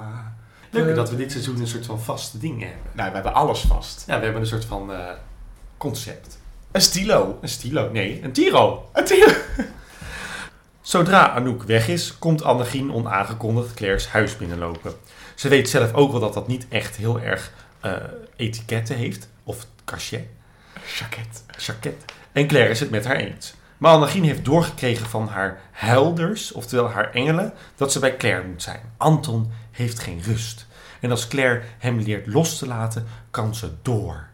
[0.70, 2.92] Leuk dat we dit seizoen een soort van vaste dingen hebben.
[2.92, 4.04] Nou, we hebben alles vast.
[4.08, 5.00] Ja, we hebben een soort van eh,
[5.78, 6.40] concept.
[6.72, 7.38] Een stilo.
[7.42, 8.90] Een stilo, nee, een tiro.
[8.94, 9.32] Een tiro.
[10.82, 14.94] Zodra Anouk weg is, komt Annegien onaangekondigd Claire's huis binnenlopen.
[15.36, 17.94] Ze weet zelf ook wel dat dat niet echt heel erg eh
[18.36, 20.26] etiketten heeft, of cachet.
[21.00, 21.44] Jacket.
[21.58, 22.06] Jacket.
[22.32, 23.54] En Claire is het met haar eens.
[23.78, 28.62] Maar Annegien heeft doorgekregen van haar huilders, oftewel haar engelen, dat ze bij Claire moet
[28.62, 28.82] zijn.
[28.98, 30.68] Anton heeft geen rust.
[31.00, 34.28] En als Claire hem leert los te laten, kan ze door.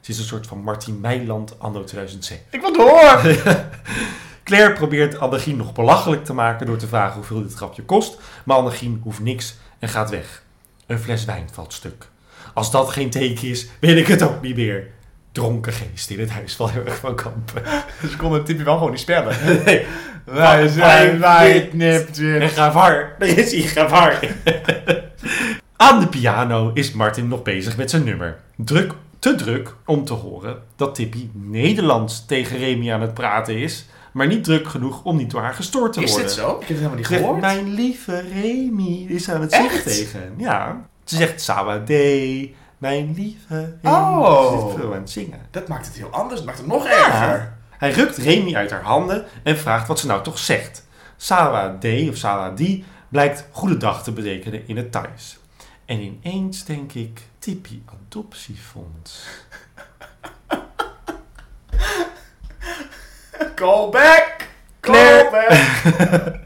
[0.00, 2.44] Ze is een soort van Martin Meiland anno 2007.
[2.50, 3.20] Ik wil door!
[4.44, 8.18] Claire probeert Annegien nog belachelijk te maken door te vragen hoeveel dit grapje kost.
[8.44, 10.42] Maar Annegien hoeft niks en gaat weg.
[10.86, 12.08] Een fles wijn valt stuk.
[12.54, 14.86] Als dat geen teken is, weet ik het ook niet meer.
[15.32, 17.62] Dronken geest in het huis van heel erg van Kampen.
[18.10, 19.36] Ze konden het typje wel gewoon niet spellen.
[19.64, 19.86] Nee,
[20.24, 22.48] Wij zijn wij nipt en.
[22.48, 24.18] Gavar, daar is hij, Gavar.
[25.76, 28.36] Aan de piano is Martin nog bezig met zijn nummer.
[28.56, 33.86] Druk, te druk om te horen dat Tippy Nederlands tegen Remy aan het praten is,
[34.12, 36.26] maar niet druk genoeg om niet door haar gestoord te Is worden.
[36.28, 36.46] dit zo?
[36.50, 37.40] Ik heb het helemaal niet zegt, gehoord.
[37.40, 40.34] mijn lieve Remy is aan het zingen tegen.
[40.38, 40.86] Ja.
[41.04, 43.76] Ze zegt, Sawade, mijn lieve.
[43.82, 44.60] Oh.
[44.60, 45.40] Ze is veel aan het zingen.
[45.50, 46.36] Dat maakt het heel anders.
[46.36, 47.56] Dat maakt het nog erger.
[47.70, 50.86] Hij rukt Remy uit haar handen en vraagt wat ze nou toch zegt.
[51.16, 55.38] Sawade of Sawadi blijkt goedendag te betekenen in het Thais.
[55.84, 59.22] En ineens denk ik, Tippy Adoptiefonds.
[63.54, 64.48] Call back!
[64.80, 65.30] Claire.
[65.30, 66.34] Back!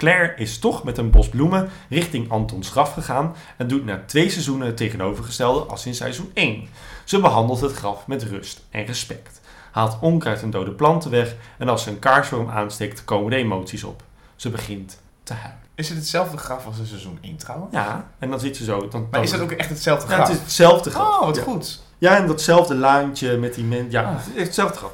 [0.00, 4.30] Claire is toch met een bos bloemen richting Antons graf gegaan en doet na twee
[4.30, 6.68] seizoenen het tegenovergestelde als in seizoen 1.
[7.04, 9.40] Ze behandelt het graf met rust en respect,
[9.70, 13.30] haalt onkruid en dode planten weg en als ze een kaars voor hem aansteekt komen
[13.30, 14.02] de emoties op.
[14.36, 15.58] Ze begint te huilen.
[15.74, 17.74] Is het hetzelfde graf als in seizoen 1 trouwens?
[17.74, 18.88] Ja, en dan zit ze zo.
[18.88, 20.28] Dan, Maar is dat ook echt hetzelfde Ja, graf?
[20.28, 21.18] het is hetzelfde graf.
[21.20, 21.42] Oh, wat ja.
[21.42, 21.82] goed.
[21.98, 23.90] Ja, en datzelfde laantje met die mensen.
[23.90, 24.16] Ja, Ah.
[24.16, 24.90] het is hetzelfde graf.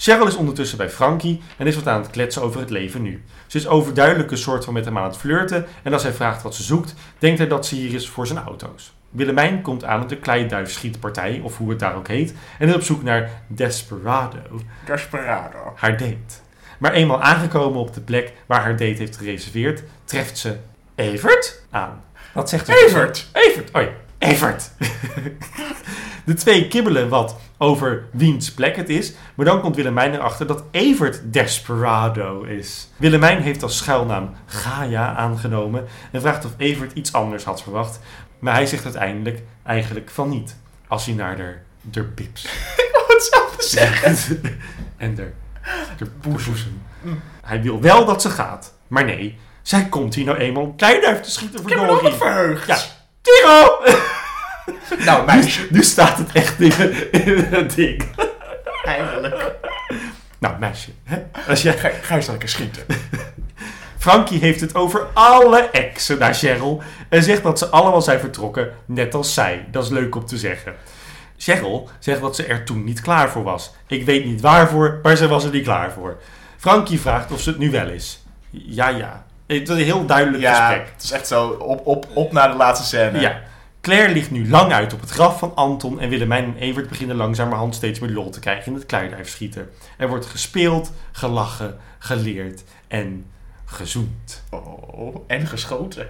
[0.00, 3.22] Cheryl is ondertussen bij Frankie en is wat aan het kletsen over het leven nu.
[3.46, 6.42] Ze is overduidelijk een soort van met hem aan het flirten en als hij vraagt
[6.42, 8.92] wat ze zoekt, denkt hij dat ze hier is voor zijn auto's.
[9.10, 12.82] Willemijn komt aan op de kleiduifschietpartij, of hoe het daar ook heet, en is op
[12.82, 14.38] zoek naar Desperado,
[14.84, 15.72] Desperado.
[15.76, 16.34] haar date.
[16.78, 20.56] Maar eenmaal aangekomen op de plek waar haar date heeft gereserveerd, treft ze
[20.94, 22.04] Evert aan.
[22.34, 22.84] Wat zegt ze?
[22.86, 23.28] Evert.
[23.32, 23.88] Evert, oh ja,
[24.18, 24.70] Evert.
[26.24, 30.62] De twee kibbelen wat over wiens plek het is, maar dan komt Willemijn erachter dat
[30.70, 32.88] Evert Desperado is.
[32.96, 38.00] Willemijn heeft als schuilnaam Gaia aangenomen en vraagt of Evert iets anders had verwacht,
[38.38, 40.56] maar hij zegt uiteindelijk eigenlijk van niet,
[40.88, 42.44] als hij naar de, de bips
[42.76, 44.40] Ik wou hetzelfde zeggen.
[44.96, 45.30] en de,
[45.96, 46.82] de boezem.
[47.42, 51.20] Hij wil wel dat ze gaat, maar nee, zij komt hier nou eenmaal om kleiduif
[51.20, 52.18] te schieten Ik heb me nog verdorie.
[52.18, 52.66] verheugd.
[52.66, 52.78] Ja.
[53.22, 54.06] Tiro!
[55.04, 55.66] Nou, meisje.
[55.70, 56.72] Nu staat het echt in,
[57.26, 58.04] in het ding.
[58.84, 59.54] Eindelijk.
[60.38, 60.90] Nou, meisje.
[61.04, 61.18] Hè?
[61.48, 61.78] Als jij...
[61.78, 62.82] Ga, ga eens lekker schieten.
[63.98, 66.82] Frankie heeft het over alle exen naar Cheryl.
[67.08, 69.64] En zegt dat ze allemaal zijn vertrokken, net als zij.
[69.70, 70.74] Dat is leuk om te zeggen.
[71.36, 73.74] Cheryl zegt dat ze er toen niet klaar voor was.
[73.86, 76.18] Ik weet niet waarvoor, maar ze was er niet klaar voor.
[76.56, 78.22] Frankie vraagt of ze het nu wel is.
[78.50, 79.24] Ja, ja.
[79.46, 80.88] Het is een heel duidelijk Ja, gesprek.
[80.94, 83.20] het is echt zo op, op, op naar de laatste scène.
[83.20, 83.40] Ja.
[83.88, 87.16] Claire ligt nu lang uit op het graf van Anton en Willemijn en Evert beginnen
[87.16, 89.68] langzamerhand steeds meer lol te krijgen in het kleiduifschieten.
[89.96, 93.26] Er wordt gespeeld, gelachen, geleerd en
[93.64, 94.44] gezoend.
[94.50, 96.08] Oh, en geschoten.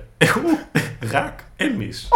[1.01, 2.09] Raak en mis.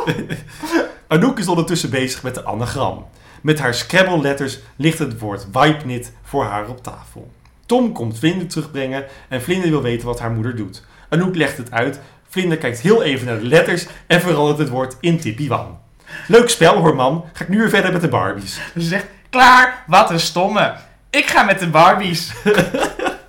[1.07, 3.07] Anouk is ondertussen bezig met de anagram.
[3.43, 7.31] Met haar Scrabble-letters ligt het woord Wipenit voor haar op tafel.
[7.67, 10.85] Tom komt Vlinder terugbrengen en Vlinder wil weten wat haar moeder doet.
[11.09, 12.01] Anouk legt het uit,
[12.33, 15.79] Vlinder kijkt heel even naar de letters en verandert het woord in Tippy Wan.
[16.27, 18.61] Leuk spel hoor man, ga ik nu weer verder met de Barbies.
[18.75, 20.75] Ze zegt, klaar, wat een stomme.
[21.11, 22.33] Ik ga met de Barbies.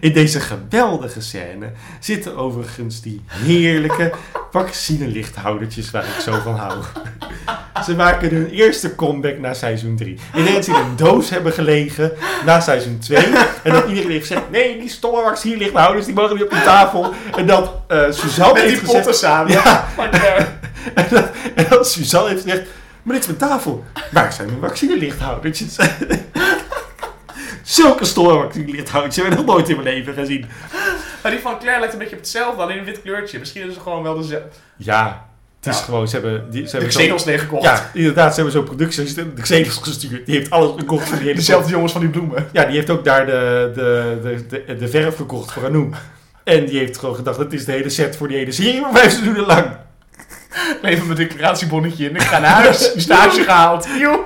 [0.00, 4.12] In deze geweldige scène zitten overigens die heerlijke
[4.50, 6.82] vaccinelichthoudertjes waar ik zo van hou.
[7.84, 10.12] Ze maken hun eerste comeback na seizoen 3.
[10.12, 12.12] Ik denk dat ze in een doos hebben gelegen
[12.44, 13.26] na seizoen 2.
[13.62, 17.12] En dat iedereen heeft gezegd, nee, die stomme vaccinelichthouders die mogen niet op de tafel.
[17.36, 19.32] En dat eh Suzanne Met heeft die potten gezegd...
[19.32, 19.52] samen.
[19.52, 19.88] Ja,
[20.94, 22.68] en dat, en dat Suzanne heeft gezegd,
[23.02, 23.84] maar dit is mijn tafel.
[24.10, 25.76] Waar zijn mijn vaccinelichthoudertjes?
[27.62, 30.46] Zulke stomme vaccinelichthoudertjes heb ik nog nooit in mijn leven gezien.
[31.22, 33.38] maar die van Claire lijkt een beetje op hetzelfde, alleen een wit kleurtje.
[33.38, 34.48] Misschien is ze gewoon wel dezelfde.
[34.76, 35.26] Ja,
[35.60, 35.84] het is Ja.
[35.84, 36.50] gewoon, ze hebben...
[36.50, 37.62] Die, ze De hebben Xenos neergekocht.
[37.64, 40.26] Ja, inderdaad, ze hebben zo'n productieassistent de Xenos gestuurd.
[40.26, 42.48] Die heeft alles gekocht voor die hele Dezelfde jongens van die bloemen.
[42.52, 45.94] Ja, die heeft ook daar de, de, de, de, de verf gekocht voor Anouk.
[46.44, 48.92] En die heeft gewoon gedacht, dat is de hele set voor die hele serie, maar
[48.92, 49.66] vijf seizoenen lang.
[50.82, 52.14] Even mijn declaratiebonnetje in.
[52.14, 52.92] Ik ga naar huis.
[52.96, 53.86] Stage gehaald.
[53.98, 54.20] Joe.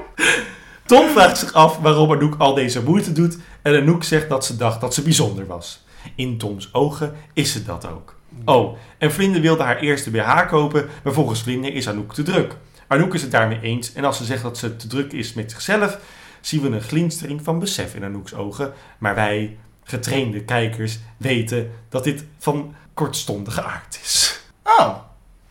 [0.86, 3.38] Tom vraagt zich af waarom Anouk al deze moeite doet.
[3.62, 5.84] En Anouk zegt dat ze dacht dat ze bijzonder was.
[6.14, 8.14] In Toms ogen is ze dat ook.
[8.44, 12.56] Oh, en Vlinder wilde haar eerste BH kopen, maar volgens Vlinder is Anouk te druk.
[12.86, 15.50] Anouk is het daarmee eens en als ze zegt dat ze te druk is met
[15.50, 15.98] zichzelf,
[16.40, 18.72] zien we een glinstering van besef in Anouk's ogen.
[18.98, 24.40] Maar wij, getrainde kijkers, weten dat dit van kortstondige aard is.
[24.64, 24.96] Oh.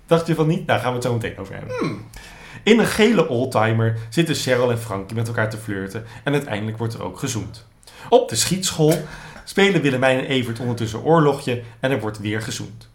[0.06, 0.68] Dacht je van niet?
[0.68, 1.78] Daar gaan we het zo meteen over hebben.
[1.78, 2.06] Hmm.
[2.64, 6.94] In een gele oldtimer zitten Cheryl en Frankie met elkaar te flirten en uiteindelijk wordt
[6.94, 7.66] er ook gezoend.
[8.10, 9.06] Op de schietschool
[9.44, 12.90] spelen Willemijn en Evert ondertussen oorlogje en er wordt weer gezoend.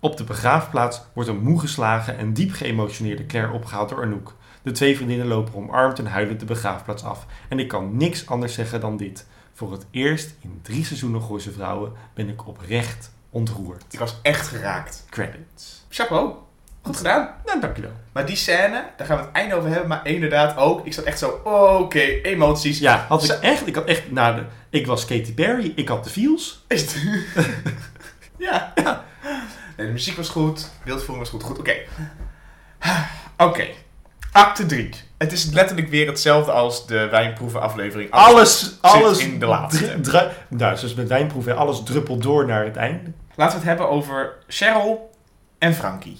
[0.00, 4.34] Op de begraafplaats wordt een moe geslagen en diep geëmotioneerde Claire opgehaald door Anouk.
[4.62, 7.26] De twee vriendinnen lopen omarmd en huilend de begraafplaats af.
[7.48, 9.26] En ik kan niks anders zeggen dan dit.
[9.52, 13.84] Voor het eerst in drie seizoenen Gooise Vrouwen ben ik oprecht ontroerd.
[13.90, 15.06] Ik was echt geraakt.
[15.10, 15.84] Credits.
[15.88, 16.43] Chapeau.
[16.84, 17.28] Goed gedaan.
[17.46, 17.90] Nou, dankjewel.
[18.12, 19.88] Maar die scène, daar gaan we het einde over hebben.
[19.88, 20.86] Maar inderdaad ook.
[20.86, 22.78] Ik zat echt zo, oké, emoties.
[22.78, 26.04] Ja, had ik echt, ik had echt, nou, de, ik was Katy Perry, ik had
[26.04, 26.64] de feels.
[26.68, 27.02] Is het-
[28.38, 28.72] ja.
[29.76, 30.70] Nee, de muziek was goed.
[30.84, 31.42] Beeldvoering was goed.
[31.42, 31.74] Goed, oké.
[33.36, 33.66] Oké.
[34.32, 34.90] Acte 3.
[35.18, 38.10] Het is letterlijk weer hetzelfde als de wijnproeven aflevering.
[38.10, 40.00] Alles, alles in de laatste.
[40.48, 43.12] nou, zoals met wijnproeven, alles druppelt door naar het einde.
[43.34, 45.10] Laten we het hebben over Cheryl
[45.58, 46.18] en Frankie.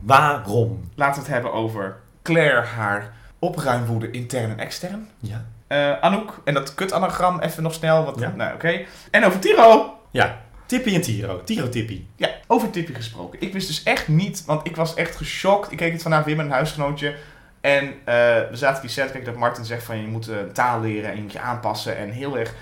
[0.00, 0.90] Waarom?
[0.94, 5.08] Laten we het hebben over Claire, haar opruimwoede intern en extern.
[5.18, 5.44] Ja.
[5.66, 8.04] Eh, Anouk, en dat kut-anagram even nog snel.
[8.04, 8.32] Want, Ja.
[8.36, 8.80] Nou, oké.
[9.10, 9.94] En over Tiro.
[10.10, 11.44] Ja, Tippy en Tiro.
[11.44, 12.04] Tiro Tippy.
[12.16, 13.40] Ja, over Tippy gesproken.
[13.40, 15.72] Ik wist dus echt niet, want ik was echt geschokt.
[15.72, 17.14] Ik keek het vandaag weer met een huisgenootje.
[17.60, 18.14] En eh,
[18.50, 21.22] we zaten die set, kijk dat Martin zegt van je moet taal leren en je
[21.22, 22.54] moet je aanpassen en heel erg.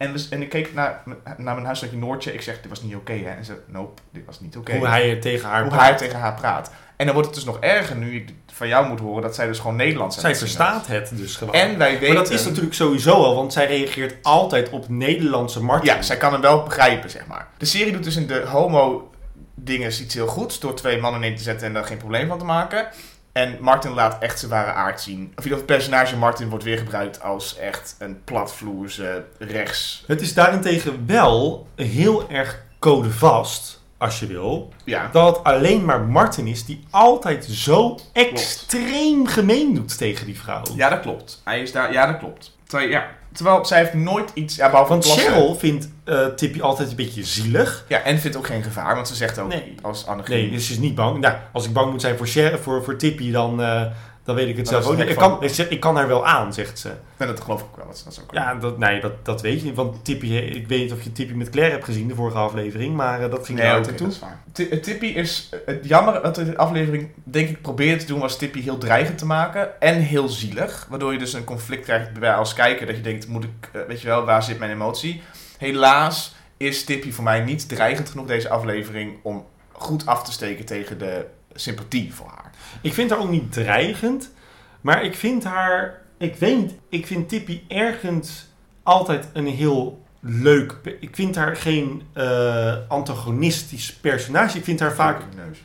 [0.00, 1.02] En, en ik keek naar,
[1.36, 2.34] naar mijn huisgenootje Noortje.
[2.34, 3.30] Ik zeg, dit was niet oké hè.
[3.30, 4.76] En ze, nope, dit was niet oké.
[4.76, 5.88] Hoe hij er tegen haar Hoe praat.
[5.88, 6.70] hij tegen haar praat.
[6.96, 9.46] En dan wordt het dus nog erger nu ik van jou moet horen dat zij
[9.46, 11.54] dus gewoon Nederlands aan Zij verstaat het dus gewoon.
[11.54, 12.14] En wij weten...
[12.14, 15.94] maar dat is natuurlijk sowieso al, want zij reageert altijd op Nederlandse Martin.
[15.94, 17.48] Ja, zij kan hem wel begrijpen, zeg maar.
[17.58, 19.10] De serie doet dus in de homo
[19.54, 22.38] dingen iets heel goeds door twee mannen in te zetten en daar geen probleem van
[22.38, 22.88] te maken.
[23.32, 25.20] En Martin laat echt zijn ware aard zien.
[25.20, 30.04] Of in geval, het personage Martin wordt weer gebruikt als echt een platvloerse rechts.
[30.06, 36.00] Het is daarentegen wel heel erg codevast, als je wil, Ja, dat het alleen maar
[36.00, 40.62] Martin is die altijd zo extreem gemeen doet tegen die vrouw.
[40.74, 41.40] ja dat klopt.
[41.44, 42.58] Hij is daar, ja, dat klopt.
[42.70, 45.24] Terwijl, ja, terwijl zij heeft nooit iets, ja, behalve Want plassen.
[45.32, 47.84] Cheryl vindt eh, Tippy altijd een beetje zielig.
[47.88, 49.74] Ja, en vindt ook geen gevaar, want ze zegt ook Nee.
[49.82, 51.18] als Anne Nee, dus ze is niet bang.
[51.18, 53.82] Nou, als ik bang moet zijn voor, Cher- voor, voor Tippy, dan, eh,
[54.24, 55.08] dan weet ik het zelf ook niet.
[55.08, 56.90] Ik kan, ik, zeg- ik kan haar wel aan, zegt ze.
[57.16, 57.86] En dat geloof ik ook wel.
[57.86, 59.74] Dat is, dat is ook Ja, dat, nee, dat, dat weet je niet.
[59.76, 62.96] Want Tippy, ik weet niet of je Tippy met Claire hebt gezien, de vorige aflevering.
[62.96, 64.18] Maar eh, dat ging Nee, altijd dat
[64.52, 64.68] toe.
[64.70, 65.48] eh, Tippy is...
[65.52, 68.20] eh, Het jammer wat de aflevering, denk ik, probeerde te doen...
[68.20, 69.80] was Tippy heel dreigend te maken.
[69.80, 70.86] En heel zielig.
[70.90, 72.86] Waardoor je dus een conflict krijgt bij als kijker.
[72.86, 73.68] Dat je denkt, moet ik...
[73.72, 75.22] eh, weet je wel, waar zit mijn emotie?
[75.58, 79.18] Helaas is Tippy voor mij niet dreigend genoeg deze aflevering...
[79.22, 82.50] om goed af te steken tegen de sympathie voor haar.
[82.82, 84.30] Ik vind haar ook niet dreigend.
[84.80, 86.00] Maar ik vind haar...
[86.18, 86.74] Ik weet niet.
[86.88, 88.48] Ik vind Tippy ergens
[88.82, 90.76] altijd een heel leuk...
[91.00, 94.58] Ik vind haar geen eh, antagonistisch personage.
[94.58, 95.22] Ik vind haar vaak...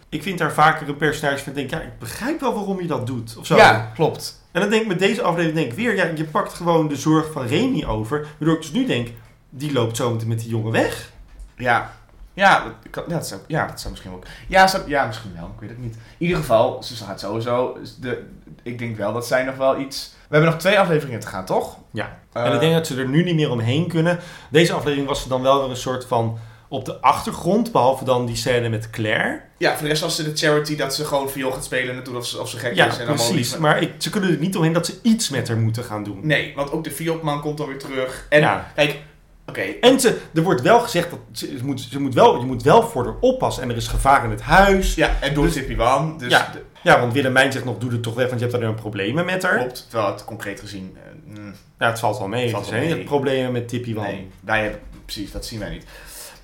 [0.09, 3.07] Ik vind haar vaker een personage van denk, ja, ik begrijp wel waarom je dat
[3.07, 3.37] doet.
[3.37, 3.55] Of zo.
[3.55, 4.43] Ja, klopt.
[4.51, 6.95] En dan denk ik met deze aflevering denk ik weer, ja, je pakt gewoon de
[6.95, 8.27] zorg van Remy over.
[8.37, 9.09] Waardoor ik dus nu denk,
[9.49, 11.11] die loopt zo meteen met die jongen weg.
[11.57, 11.93] Ja.
[12.35, 14.23] Ja, dat, kan- ja, dat zou, ja, dat zou misschien ook.
[14.47, 15.45] Ja, zou- ja, misschien wel.
[15.45, 15.93] Ik weet het niet.
[15.95, 17.77] In ieder geval, ze gaat sowieso.
[17.99, 18.25] De,
[18.63, 20.13] ik denk wel dat zij nog wel iets.
[20.27, 21.77] We hebben nog twee afleveringen te gaan, toch?
[21.91, 22.17] Ja.
[22.33, 24.19] Eh, en ik denk dat ze er nu niet meer omheen kunnen.
[24.49, 27.71] Deze aflevering was ze dan wel weer een soort van op de achtergrond.
[27.71, 29.41] Behalve dan die scène met Claire.
[29.57, 32.03] Ja, voor de rest was ze de charity dat ze gewoon viool gaat spelen en
[32.03, 32.93] doet of ze, of ze gek Ja, is.
[32.97, 33.51] En allemaal precies.
[33.51, 36.03] lief- Maar ik, ze kunnen er niet omheen dat ze iets met haar moeten gaan
[36.03, 36.19] doen.
[36.23, 38.25] Nee, want ook de Fiopman komt dan weer terug.
[38.29, 38.71] En Ja.
[38.75, 38.99] kijk,
[39.47, 39.61] oké.
[39.61, 42.63] En ze, er wordt wel gezegd dat ze, ze moet, ze moet wel, je moet
[42.63, 43.63] wel voor haar oppassen.
[43.63, 44.95] En er is gevaar in het huis.
[44.95, 46.17] Ja, en door Dus- Wan.
[46.17, 46.49] Dus Ja.
[46.53, 48.79] de- Ja, want Willemijn zegt nog, doe het toch weg, want je hebt daar dan
[48.81, 49.57] problemen met haar.
[49.57, 49.85] klopt.
[49.89, 50.97] Terwijl het concreet gezien.
[51.03, 52.55] eh, mm, Ja, het valt wel mee.
[52.55, 54.03] Het zijn problemen met Tippy Wan.
[54.03, 55.85] Nee, wij hebben, precies, dat zien wij niet.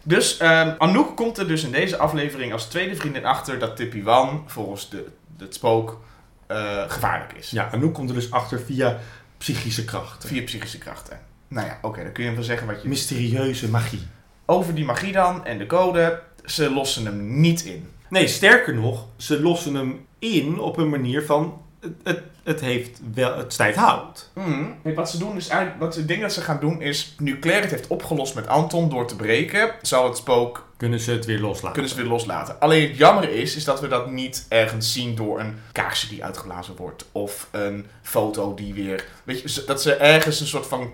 [0.03, 4.03] Dus ehm, Anouk komt er dus in deze aflevering als tweede vriendin achter dat Tippy
[4.03, 5.05] Wan volgens de,
[5.37, 5.99] het spook
[6.47, 7.49] eh, gevaarlijk is.
[7.49, 8.99] Ja, Anouk komt er dus achter via
[9.37, 10.29] psychische krachten.
[10.29, 11.19] Via psychische krachten.
[11.51, 12.87] Nou ja, oké, dan kun je wel zeggen wat je...
[12.87, 14.07] Mysterieuze magie.
[14.45, 17.89] Over die magie dan en de code, ze lossen hem niet in.
[18.09, 21.61] Nee, sterker nog, ze lossen hem in op een manier van...
[21.79, 23.37] Het, het, het heeft wel...
[23.37, 24.29] Het snijdt hout.
[24.33, 24.75] Mm.
[24.95, 27.61] Wat ze doen is eigenlijk, wat ik denk dat ze gaan doen is, nu Claire
[27.61, 31.39] het heeft opgelost met Anton door te breken, zal het spook Kunnen ze het weer
[31.39, 31.71] loslaten.
[31.71, 32.59] kunnen ze weer loslaten.
[32.59, 36.23] Alleen het jammer is, is dat we dat niet ergens zien door een kaarsje die
[36.23, 37.05] uitgeblazen wordt.
[37.11, 39.05] Of een foto die weer...
[39.23, 40.91] Weet je, dat ze ergens een soort van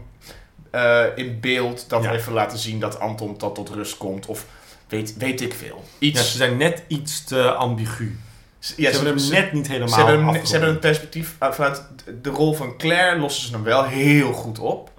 [0.71, 2.11] eh, in beeld dat Ja.
[2.13, 4.25] even laten zien dat Anton tot, tot rust komt.
[4.25, 4.45] Of
[4.87, 5.83] weet, weet ik veel.
[5.99, 6.31] Ja, Iets...
[6.31, 8.17] ze zijn net iets te ambigu.
[8.59, 11.51] ja, ze hebben hem net niet helemaal ze hebben, hem- ze hebben een perspectief uh,
[11.51, 11.83] vanuit
[12.21, 14.95] de rol van Claire lossen ze hem wel heel goed op.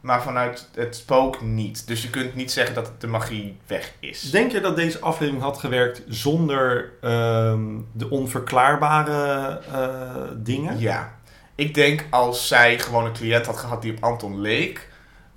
[0.00, 1.86] Maar vanuit het spook niet.
[1.86, 4.30] Dus je kunt niet zeggen dat de magie weg is.
[4.30, 7.60] Denk je dat deze aflevering had gewerkt zonder ehm,
[7.92, 10.78] de onverklaarbare eh, dingen?
[10.78, 11.16] Ja.
[11.54, 14.88] Ik denk als zij gewoon een cliënt had gehad die op Anton leek,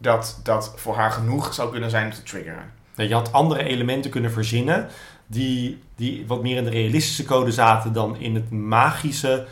[0.02, 2.72] dat dat voor haar genoeg zou kunnen zijn om te triggeren.
[2.96, 4.88] Nee, je had andere elementen kunnen verzinnen
[5.28, 9.48] die, die wat meer in de realistische code zaten dan in het magische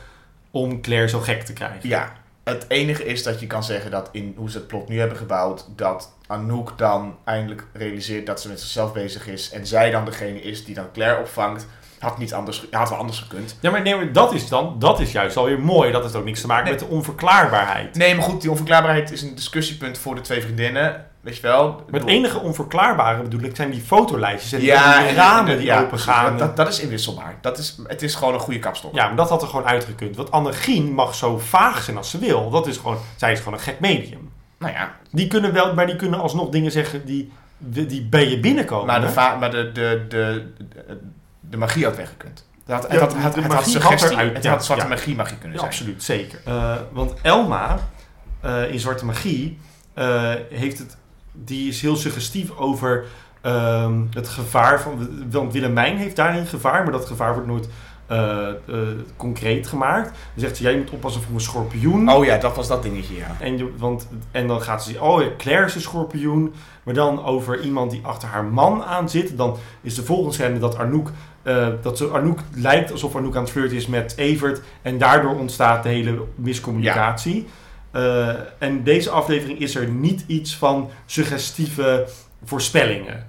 [0.51, 1.89] om Claire zo gek te krijgen.
[1.89, 2.17] Ja.
[2.43, 5.17] Het enige is dat je kan zeggen dat in hoe ze het plot nu hebben
[5.17, 10.05] gebouwd, dat Anouk dan eindelijk realiseert dat ze met zichzelf bezig is en zij dan
[10.05, 11.67] degene is die dan Claire opvangt.
[11.99, 13.57] Had niet anders, had wel anders gekund.
[13.61, 15.91] Ja, maar nee, maar dat is dan, dat is juist alweer mooi.
[15.91, 16.73] Dat heeft ook niks te maken Nee.
[16.73, 17.95] met de onverklaarbaarheid.
[17.95, 21.05] Nee, maar goed, die onverklaarbaarheid is een discussiepunt voor de twee vriendinnen.
[21.21, 21.83] Weet je wel?
[21.89, 25.65] Maar het enige onverklaarbare bedoel ik zijn die fotolijstjes en die, ja, die ramen die
[25.65, 26.37] ja, open gaan.
[26.37, 27.37] Dat, dat is inwisselbaar.
[27.41, 28.95] Dat is, het is gewoon een goede kapstok.
[28.95, 30.15] Ja, maar dat had er gewoon uitgekund.
[30.15, 32.49] Want Annegien mag zo vaag zijn als ze wil.
[32.49, 34.31] Dat is gewoon, zij is gewoon een gek medium.
[34.57, 38.39] Nou ja, Die kunnen wel, maar die kunnen alsnog dingen zeggen die, die bij je
[38.39, 38.85] binnenkomen.
[38.85, 40.97] maar, de, maar de, de, de, de,
[41.49, 42.47] de magie had weggekund.
[42.65, 44.89] Het had, het Ja, had, het, had suggestie, het had zwarte ja.
[44.89, 45.71] magie magie kunnen Ja, zijn.
[45.71, 46.39] absoluut, zeker.
[46.45, 47.79] Eh, want Elma
[48.41, 49.59] eh, in Zwarte Magie
[49.93, 50.97] eh, heeft het,
[51.31, 53.05] die is heel suggestief over
[53.41, 55.09] ehm, het gevaar van.
[55.31, 57.69] Want Willemijn heeft daarin gevaar, maar dat gevaar wordt nooit
[58.09, 58.55] eh, eh,
[59.17, 60.05] concreet gemaakt.
[60.05, 62.11] Dan zegt ze, jij moet oppassen voor een schorpioen.
[62.11, 63.35] Oh ja, dat was dat dingetje, ja.
[63.39, 66.53] En, je, want, en dan gaat ze oh ja, Claire is een schorpioen.
[66.83, 69.37] Maar dan over iemand die achter haar man aan zit.
[69.37, 71.11] Dan is de volgende scène dat Arnoek...
[71.41, 74.61] eh, dat ze, Arnoek lijkt alsof Arnoek aan het flirten is met Evert.
[74.81, 77.47] En daardoor ontstaat de hele miscommunicatie.
[78.59, 82.07] En deze aflevering is er niet iets van suggestieve
[82.43, 83.27] voorspellingen.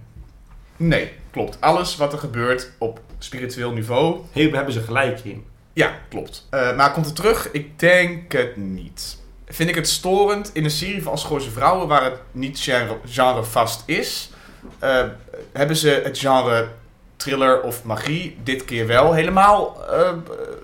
[0.77, 1.57] Nee, klopt.
[1.61, 5.45] Alles wat er gebeurt op spiritueel niveau, Heel hebben ze gelijk in.
[5.73, 6.47] ja, klopt.
[6.51, 7.49] Eh, maar komt het terug?
[7.53, 9.19] Ik denk het niet.
[9.47, 12.97] Vind ik het storend in een serie van Als Gooise Vrouwen, waar het niet genre,
[13.07, 14.31] genre vast is,
[14.79, 15.05] eh,
[15.53, 16.69] hebben ze het genre
[17.17, 20.13] thriller of magie dit keer wel helemaal eh,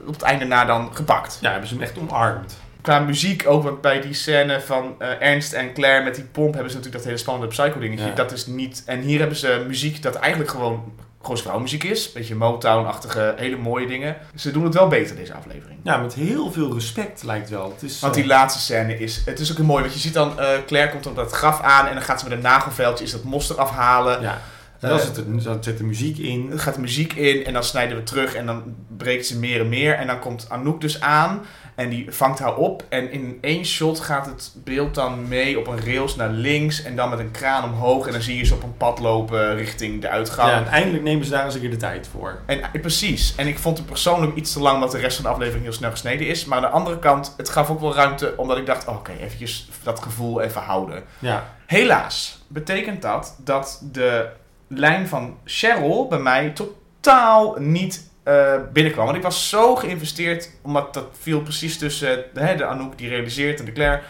[0.06, 1.38] op het einde na dan gepakt.
[1.40, 2.56] Ja, hebben ze hem echt omarmd.
[2.86, 6.52] Qua muziek ook, want bij die scène van eh, Ernst en Claire met die pomp
[6.54, 8.06] hebben ze natuurlijk dat hele spannende psycho dingetje.
[8.06, 8.14] Ja.
[8.14, 8.82] Dat is niet.
[8.86, 12.12] En hier hebben ze muziek dat eigenlijk gewoon gewoon vrouwmuziek is.
[12.12, 14.16] Beetje Motown-achtige, hele mooie dingen.
[14.34, 15.78] Ze doen het wel beter deze aflevering.
[15.82, 17.72] Ja, met heel veel respect lijkt wel.
[17.72, 20.00] Het is, Want eh, die laatste scène is, het is ook een mooi, want je
[20.00, 22.42] ziet dan, eh, Claire komt op dat graf aan en dan gaat ze met een
[22.42, 24.20] nagelveldje is dat mos eraf halen.
[24.20, 24.40] Ja,
[24.80, 26.48] en dan Eh, zit, er, dan zit de muziek in.
[26.52, 28.62] Er gaat de muziek in en dan snijden we terug en dan
[28.96, 29.94] breekt ze meer en meer.
[29.94, 31.44] En dan komt Anouk dus aan
[31.76, 32.84] en die vangt haar op.
[32.88, 36.96] En in één shot gaat het beeld dan mee op een rails naar links en
[36.96, 38.06] dan met een kraan omhoog.
[38.06, 40.50] En dan zie je ze op een pad lopen richting de uitgang.
[40.50, 42.40] Ja, en eindelijk nemen ze daar eens een keer de tijd voor.
[42.46, 43.34] En eh, precies.
[43.34, 45.72] En ik vond het persoonlijk iets te lang, omdat de rest van de aflevering heel
[45.72, 46.44] snel gesneden is.
[46.44, 49.12] Maar aan de andere kant, het gaf ook wel ruimte, omdat ik dacht, oh, oké,
[49.12, 51.02] eventjes dat gevoel even houden.
[51.18, 54.28] Ja, Helaas betekent dat dat de
[54.68, 59.04] lijn van Cheryl bij mij totaal niet eh, binnenkwam.
[59.04, 63.08] Want ik was zo geïnvesteerd, omdat dat viel precies tussen eh, hè, de Anouk die
[63.08, 64.00] realiseert en de Claire.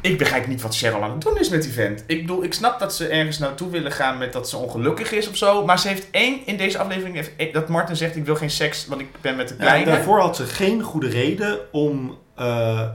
[0.00, 2.04] Ik begrijp niet wat Cheryl aan het doen is met die vent.
[2.06, 5.28] Ik bedoel, ik snap dat ze ergens naartoe willen gaan met dat ze ongelukkig is
[5.28, 5.64] of zo.
[5.64, 8.50] Maar ze heeft één in deze aflevering, heeft één- dat Martin zegt ik wil geen
[8.50, 9.90] seks, want ik ben met de ja kleine.
[9.90, 12.88] daarvoor had ze geen goede reden om eh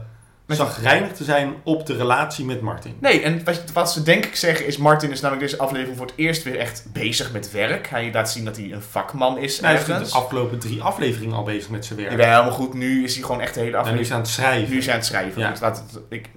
[0.46, 2.96] zagrijnig te zijn op de relatie met Martin.
[3.00, 4.76] Nee, en wat, wat ze denk ik zeggen is...
[4.76, 7.88] Martin is namelijk deze aflevering voor het eerst weer echt bezig met werk.
[7.88, 11.42] Hij laat zien dat hij een vakman is Hij is de afgelopen drie afleveringen al
[11.42, 12.10] bezig met zijn werk.
[12.10, 12.74] Ja, helemaal goed.
[12.74, 14.10] Nu is hij gewoon echt de hele En nu is aflevering...
[14.10, 14.70] hij aan het schrijven.
[14.70, 15.40] Nu is hij aan het schrijven.
[15.40, 15.50] Ja.
[15.50, 16.28] Dus laat het, ik,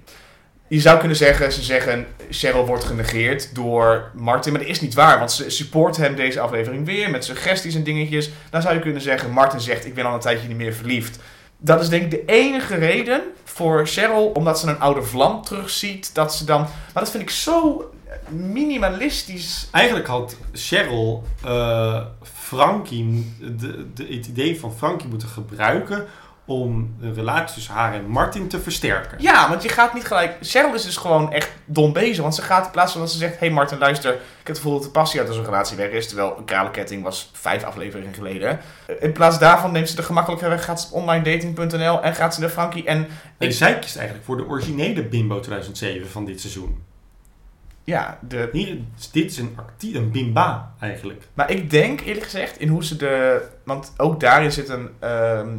[0.68, 2.06] je zou kunnen zeggen, ze zeggen...
[2.30, 4.52] Cheryl wordt genegeerd door Martin.
[4.52, 5.18] Maar dat is niet waar.
[5.18, 7.10] Want ze support hem deze aflevering weer.
[7.10, 8.30] Met suggesties en dingetjes.
[8.50, 9.30] Dan zou je kunnen zeggen...
[9.30, 11.18] Martin zegt, ik ben al een tijdje niet meer verliefd.
[11.58, 14.30] Dat is denk ik de enige reden voor Cheryl.
[14.34, 16.14] Omdat ze een oude vlam terugziet.
[16.14, 16.60] Dat ze dan...
[16.60, 17.90] Maar dat vind ik zo
[18.28, 26.06] minimalistisch Eigenlijk had Cheryl eh, Frankie, de, de, het idee van Frankie moeten gebruiken
[26.48, 29.22] om de relatie tussen haar en Martin te versterken.
[29.22, 30.36] Ja, want je gaat niet gelijk...
[30.42, 32.22] Cheryl is dus gewoon echt dom bezig.
[32.22, 33.32] Want ze gaat in plaats van dat ze zegt...
[33.32, 34.12] Hé hey Martin, luister.
[34.12, 36.06] Ik heb het gevoel dat de passie uit onze relatie weg is.
[36.06, 38.60] Terwijl een kralenketting was vijf afleveringen geleden.
[39.00, 40.64] In plaats daarvan neemt ze de gemakkelijke weg.
[40.64, 42.84] Gaat ze op onlinedating.nl en gaat ze naar Frankie.
[42.84, 46.87] En En ik, zij kiest eigenlijk voor de originele Bimbo 2007 van dit seizoen.
[47.88, 48.76] Ja, de, Hier,
[49.12, 51.22] dit is een, actie, een bimba eigenlijk.
[51.34, 53.42] maar ik denk eerlijk gezegd in hoe ze de...
[53.64, 54.90] Want ook daarin zit een...
[54.98, 55.56] ehm,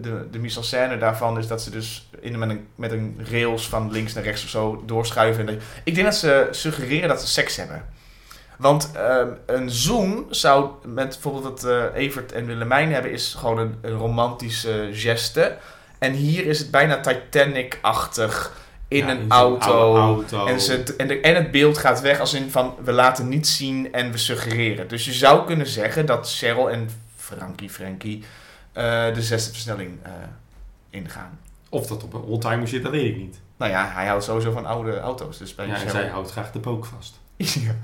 [0.00, 3.20] de, de mise en scène daarvan is dat ze dus in, met, een, met een
[3.30, 5.48] rails van links naar rechts of zo doorschuiven.
[5.48, 7.84] En dat- ik denk dat ze suggereren dat ze seks hebben.
[8.58, 13.58] Want ehm, een zoen zou met bijvoorbeeld wat eh, Evert en Willemijn hebben, is gewoon
[13.58, 15.56] een, een romantische geste.
[15.98, 18.52] En hier is het bijna Titanic-achtig
[18.90, 20.24] in Ja, een auto.
[20.46, 23.46] En, ze, en, de, en het beeld gaat weg als in van we laten niet
[23.48, 24.88] zien en we suggereren.
[24.88, 28.24] Dus je zou kunnen zeggen dat Cheryl en Frankie, Frankie
[28.72, 30.12] eh, de zesde versnelling eh,
[30.90, 31.38] ingaan.
[31.68, 33.40] Of dat op een oldtimer zit, dat weet ik niet.
[33.56, 35.38] Nou ja, hij houdt sowieso van oude auto's.
[35.38, 35.90] Dus bij Ja, Cheryl...
[35.90, 37.20] zij houdt graag de pook vast.
[37.36, 37.74] ja.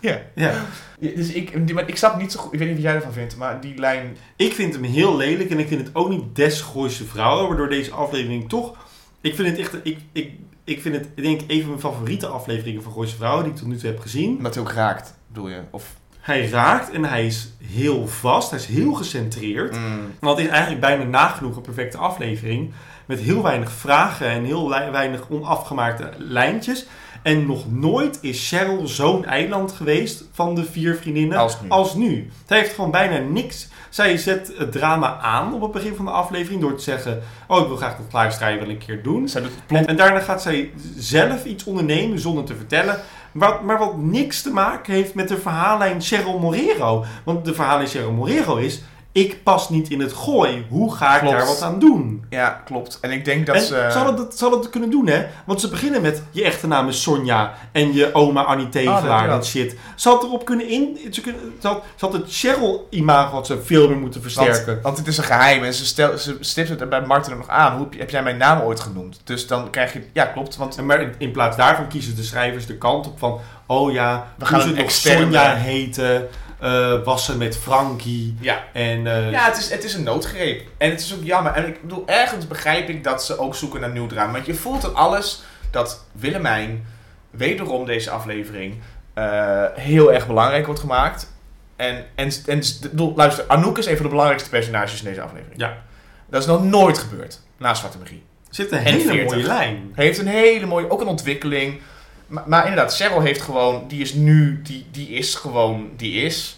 [0.00, 0.20] ja.
[0.34, 0.64] Ja.
[0.98, 3.12] Ja, Dus ik, maar ik snap niet zo goed, ik weet niet wat jij ervan
[3.12, 4.16] vindt, maar die lijn...
[4.36, 7.68] Ik vind hem heel lelijk en ik vind het ook niet des Gooise vrouwen, waardoor
[7.68, 8.76] deze aflevering toch...
[9.20, 10.32] Ik vind het echt, ik, ik,
[10.64, 13.58] ik vind het, ik denk een van mijn favoriete afleveringen van Gooise Vrouwen die ik
[13.58, 14.36] tot nu toe heb gezien.
[14.36, 15.60] Omdat hij ook raakt, bedoel je?
[15.70, 15.94] Of...
[16.20, 19.76] Hij raakt en hij is heel vast, hij is heel gecentreerd.
[19.76, 20.12] Mm.
[20.20, 22.72] Want het is eigenlijk bijna nagenoeg een perfecte aflevering.
[23.04, 26.86] Met heel weinig vragen en heel weinig onafgemaakte lijntjes.
[27.26, 31.68] En nog nooit is Cheryl zo'n eiland geweest van de vier vriendinnen Als nu.
[31.68, 32.30] als nu.
[32.46, 33.68] Zij heeft gewoon bijna niks.
[33.88, 37.22] Zij zet het drama aan op het begin van de aflevering door te zeggen...
[37.48, 39.28] Oh, ik wil graag dat livestream wel een keer doen.
[39.28, 39.50] Zij doet.
[39.66, 43.00] En, en daarna gaat zij zelf iets ondernemen zonder te vertellen.
[43.32, 47.04] Wat, maar wat niks te maken heeft met de verhaallijn Cheryl Morero.
[47.24, 48.82] Want de verhaallijn Cheryl Morero is...
[49.16, 50.66] ik pas niet in het gooi.
[50.68, 51.36] Hoe ga ik Klopt.
[51.36, 52.24] daar wat aan doen?
[52.30, 52.98] Ja, klopt.
[53.00, 53.88] En ik denk dat en ze...
[53.92, 55.26] ze hadden dat, hadden het kunnen doen, hè?
[55.46, 59.22] Want ze beginnen met je echte naam is Sonja en je oma Annie Tegelaar Ah,
[59.22, 59.76] en dat- shit.
[59.94, 60.98] Ze had erop kunnen in...
[61.10, 64.66] Ze, kunnen, ze, had, ze had het Cheryl-imago had ze veel meer moeten versterken.
[64.66, 67.32] Want, want het is een geheim en ze, stel, ze stipt het er bij Martin
[67.32, 67.76] ook nog aan.
[67.76, 69.20] Hoe heb, jij mijn naam ooit genoemd?
[69.24, 70.02] Dus dan krijg je...
[70.12, 70.56] Ja, klopt.
[70.56, 73.40] Want En Maar in, in plaats daarvan kiezen de schrijvers de kant op van...
[73.66, 76.28] Oh ja, We gaan ze een nog Sonja heten.
[76.60, 78.36] Eh was ze met Frankie.
[78.40, 80.62] ja, En eh, Ja, het is, het is een noodgreep.
[80.78, 81.52] En het is ook jammer.
[81.52, 84.32] En ik bedoel, ergens begrijp ik dat ze ook zoeken naar nieuw drama.
[84.32, 86.86] Want je voelt aan alles dat Willemijn,
[87.30, 88.74] wederom deze aflevering,
[89.14, 91.34] eh, heel erg belangrijk wordt gemaakt.
[91.76, 95.60] En, en, en bedoel, luister, Anouk is een van de belangrijkste personages in deze aflevering.
[95.60, 95.76] Ja.
[96.30, 98.22] Dat is nog nooit gebeurd, na Zwarte Magie.
[98.50, 99.24] zit een En hele 40.
[99.30, 99.92] mooie lijn.
[99.94, 101.80] Hij heeft een hele mooie, ook een ontwikkeling.
[102.26, 106.56] Maar, maar inderdaad, Cheryl heeft gewoon, die is nu, die, die is gewoon, die is.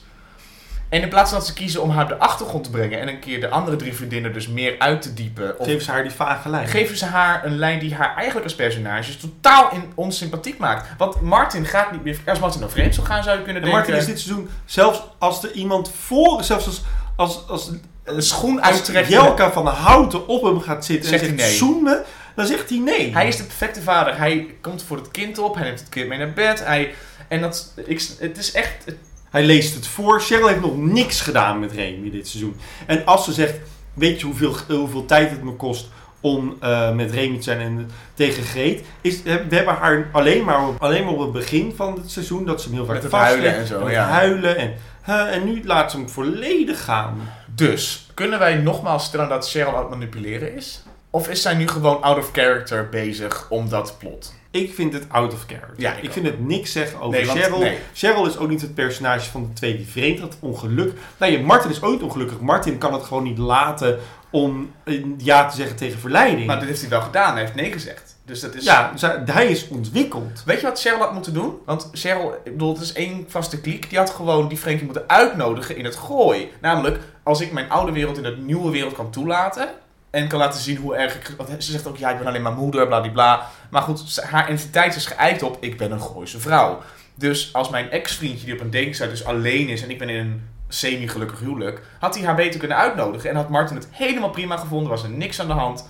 [0.89, 3.09] En in plaats van dat ze kiezen om haar op de achtergrond te brengen en
[3.09, 6.03] een keer de andere drie vriendinnen dus meer uit te diepen, of Geven ze haar
[6.03, 6.69] die vage lijn.
[6.69, 10.89] geven ze haar een lijn die haar eigenlijk als personage totaal in onsympathiek maakt.
[10.99, 13.69] Want Martin gaat niet meer, als Martin naar vreemd zou gaan, zou je kunnen En
[13.69, 16.83] denken, Martin is dit seizoen, zelfs als er iemand voor, zelfs als,
[17.17, 17.71] als, als,
[18.05, 19.09] een schoen als uittrekt.
[19.09, 21.57] Jelka van de Houten op hem gaat zitten Zegt en zegt nee.
[21.57, 22.03] zoen me,
[22.39, 23.13] dan zegt hij nee.
[23.13, 24.19] Hij is de perfecte vader.
[24.19, 26.65] Hij komt voor het kind op, hij neemt het kind mee naar bed.
[26.65, 26.95] Hij,
[27.29, 28.85] en dat, ik, het is echt,
[29.31, 30.21] Hij leest het voor.
[30.21, 32.57] Cheryl heeft nog niks gedaan met Remy dit seizoen.
[32.87, 33.55] En als ze zegt,
[33.95, 35.89] weet je hoeveel, hoeveel tijd het me kost
[36.21, 38.85] om eh, met Remy te zijn en tegen Greet.
[39.01, 42.63] Is, we hebben haar alleen maar, alleen maar op het begin van het seizoen, dat
[42.63, 44.09] ze hem heel vaak Met huilen en zo, het ja.
[44.09, 44.75] huilen en,
[45.07, 47.31] en nu laat ze hem volledig gaan.
[47.55, 50.83] Dus, kunnen wij nogmaals stellen dat Cheryl aan het manipuleren is?
[51.11, 54.35] Of is zij nu gewoon out of character bezig om dat plot?
[54.51, 55.75] Ik vind het out of character.
[55.81, 57.59] Ja, ik vind het niks zeggen over Nee, want- Cheryl.
[57.59, 57.79] nee.
[57.95, 60.37] Cheryl is ook niet het personage van de twee die vreemd gaat.
[60.41, 60.93] Ongeluk.
[61.19, 62.41] Nee, Martin is ooit ongelukkig.
[62.41, 63.99] Martin kan het gewoon niet laten
[64.31, 66.47] om eh, ja te zeggen tegen verleiding.
[66.47, 68.17] Maar dat heeft hij wel gedaan, hij heeft nee gezegd.
[68.25, 68.65] Dus dat is...
[68.65, 68.93] ja,
[69.25, 70.43] hij is ontwikkeld.
[70.45, 71.59] Weet je wat Cheryl had moeten doen?
[71.65, 73.89] Want Cheryl, ik bedoel, het is één vaste kliek.
[73.89, 76.51] Die had gewoon die Frankie moeten uitnodigen in het gooi.
[76.61, 79.69] Namelijk, als ik mijn oude wereld in het nieuwe wereld kan toelaten...
[80.11, 81.35] En kan laten zien hoe erg ik...
[81.37, 83.47] Want ze zegt ook, ja, ik ben alleen maar moeder, bladibla.
[83.71, 86.81] Maar goed, haar identiteit is geëikt op, ik ben een Gooise vrouw.
[87.15, 89.83] Dus als mijn ex-vriendje die op een dating dus alleen is...
[89.83, 91.83] en ik ben in een semi-gelukkig huwelijk...
[91.99, 93.31] had hij haar beter kunnen uitnodigen.
[93.31, 94.91] En had Martin het helemaal prima gevonden.
[94.91, 95.89] Was er niks aan de hand.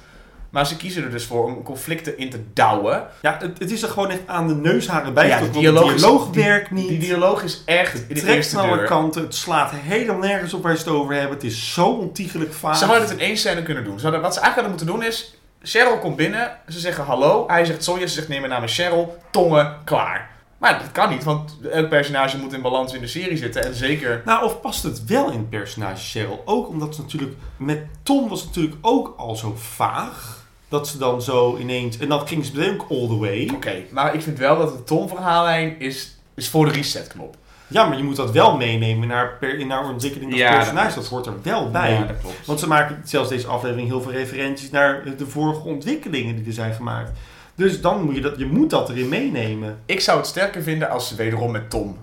[0.50, 3.06] Maar ze kiezen er dus voor om conflicten in te douwen.
[3.22, 5.28] Ja, het, het is er gewoon echt aan de neusharen bij.
[5.28, 6.88] Ja, de dialoog werkt niet.
[6.88, 9.22] Die dialoog is echt het trekt naar alle kanten.
[9.22, 11.32] Het slaat helemaal nergens op waar ze het over hebben.
[11.32, 12.76] Het is zo ontiegelijk vaag.
[12.76, 13.98] Ze hadden het in één scène kunnen doen.
[13.98, 15.32] Ze hadden, wat ze eigenlijk hadden moeten doen is...
[15.62, 17.44] Cheryl komt binnen, ze zeggen hallo.
[17.46, 19.18] Hij zegt Sonja, ze zegt nee, mijn naam is Cheryl.
[19.30, 20.30] Tongen, klaar.
[20.58, 23.64] Maar dat kan niet, want elk personage moet in balans in de serie zitten.
[23.64, 24.22] En zeker...
[24.24, 26.42] Nou, of past het wel in het personage Cheryl?
[26.44, 27.36] Ook omdat ze natuurlijk...
[27.56, 30.46] Met Tom was het natuurlijk ook al zo vaag.
[30.68, 31.98] Dat ze dan zo ineens...
[31.98, 33.50] En dan ging ze meteen ook all the way.
[33.54, 37.36] Oké, maar ik vind wel dat de Tom-verhaallijn is, is voor de resetknop.
[37.68, 40.58] Ja, maar je moet dat wel meenemen naar, per, in haar ontwikkeling als Ja, dat
[40.58, 40.94] personage.
[40.94, 41.92] Dat, hoort er wel bij.
[41.92, 42.46] Ja, dat klopt.
[42.46, 46.52] Want ze maken zelfs deze aflevering heel veel referenties naar de vorige ontwikkelingen die er
[46.52, 47.18] zijn gemaakt.
[47.58, 49.78] Dus dan moet je dat, je moet dat erin meenemen.
[49.86, 51.96] Ik zou het sterker vinden als ze wederom met Tom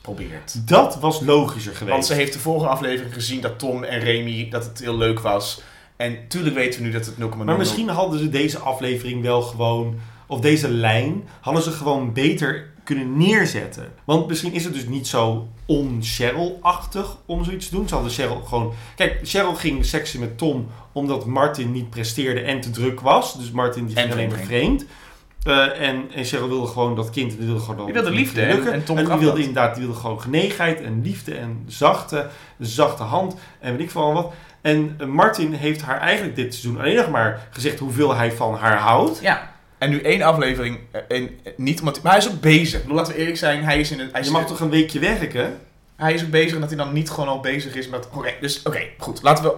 [0.00, 0.68] probeert.
[0.68, 1.92] Dat was logischer geweest.
[1.92, 5.20] Want ze heeft de vorige aflevering gezien dat Tom en Remy, dat het heel leuk
[5.20, 5.62] was.
[5.96, 7.44] En tuurlijk weten we nu dat het 0,0...
[7.44, 12.71] Maar misschien hadden ze deze aflevering wel gewoon, of deze lijn, hadden ze gewoon beter
[12.84, 13.92] kunnen neerzetten.
[14.04, 17.88] Want misschien is het dus niet zo on-Cheryl-achtig om zoiets te doen.
[17.88, 18.72] Ze hadden Cheryl gewoon...
[18.96, 23.38] Kijk, Cheryl ging seksen met Tom omdat Martin niet presteerde en te druk was.
[23.38, 24.84] Dus Martin die ging alleen maar vreemd.
[25.42, 28.42] Eh, en, en Cheryl wilde gewoon dat kind, die wilde gewoon dat Die wilde liefde
[28.42, 28.72] en- lukken.
[28.72, 29.36] en Tom die wilde dat.
[29.38, 32.28] inderdaad, die wilde gewoon genegenheid en liefde en zachte,
[32.58, 34.32] zachte hand en weet ik veel wat.
[34.60, 38.54] En eh, Martin heeft haar eigenlijk dit seizoen alleen nog maar gezegd hoeveel hij van
[38.54, 39.20] haar houdt.
[39.20, 39.51] Ja.
[39.82, 42.74] En nu één aflevering, eh, in, eh, niet omdat, maar hij is ook bezig.
[42.76, 44.12] Ik bedoel, laten we eerlijk zijn, hij is in het...
[44.12, 45.58] Hij Je mag toch een weekje werken?
[45.96, 48.08] Hij is ook bezig en dat hij dan niet gewoon al bezig is met...
[48.12, 49.22] Oké, dus oké, goed.
[49.22, 49.54] Laten we,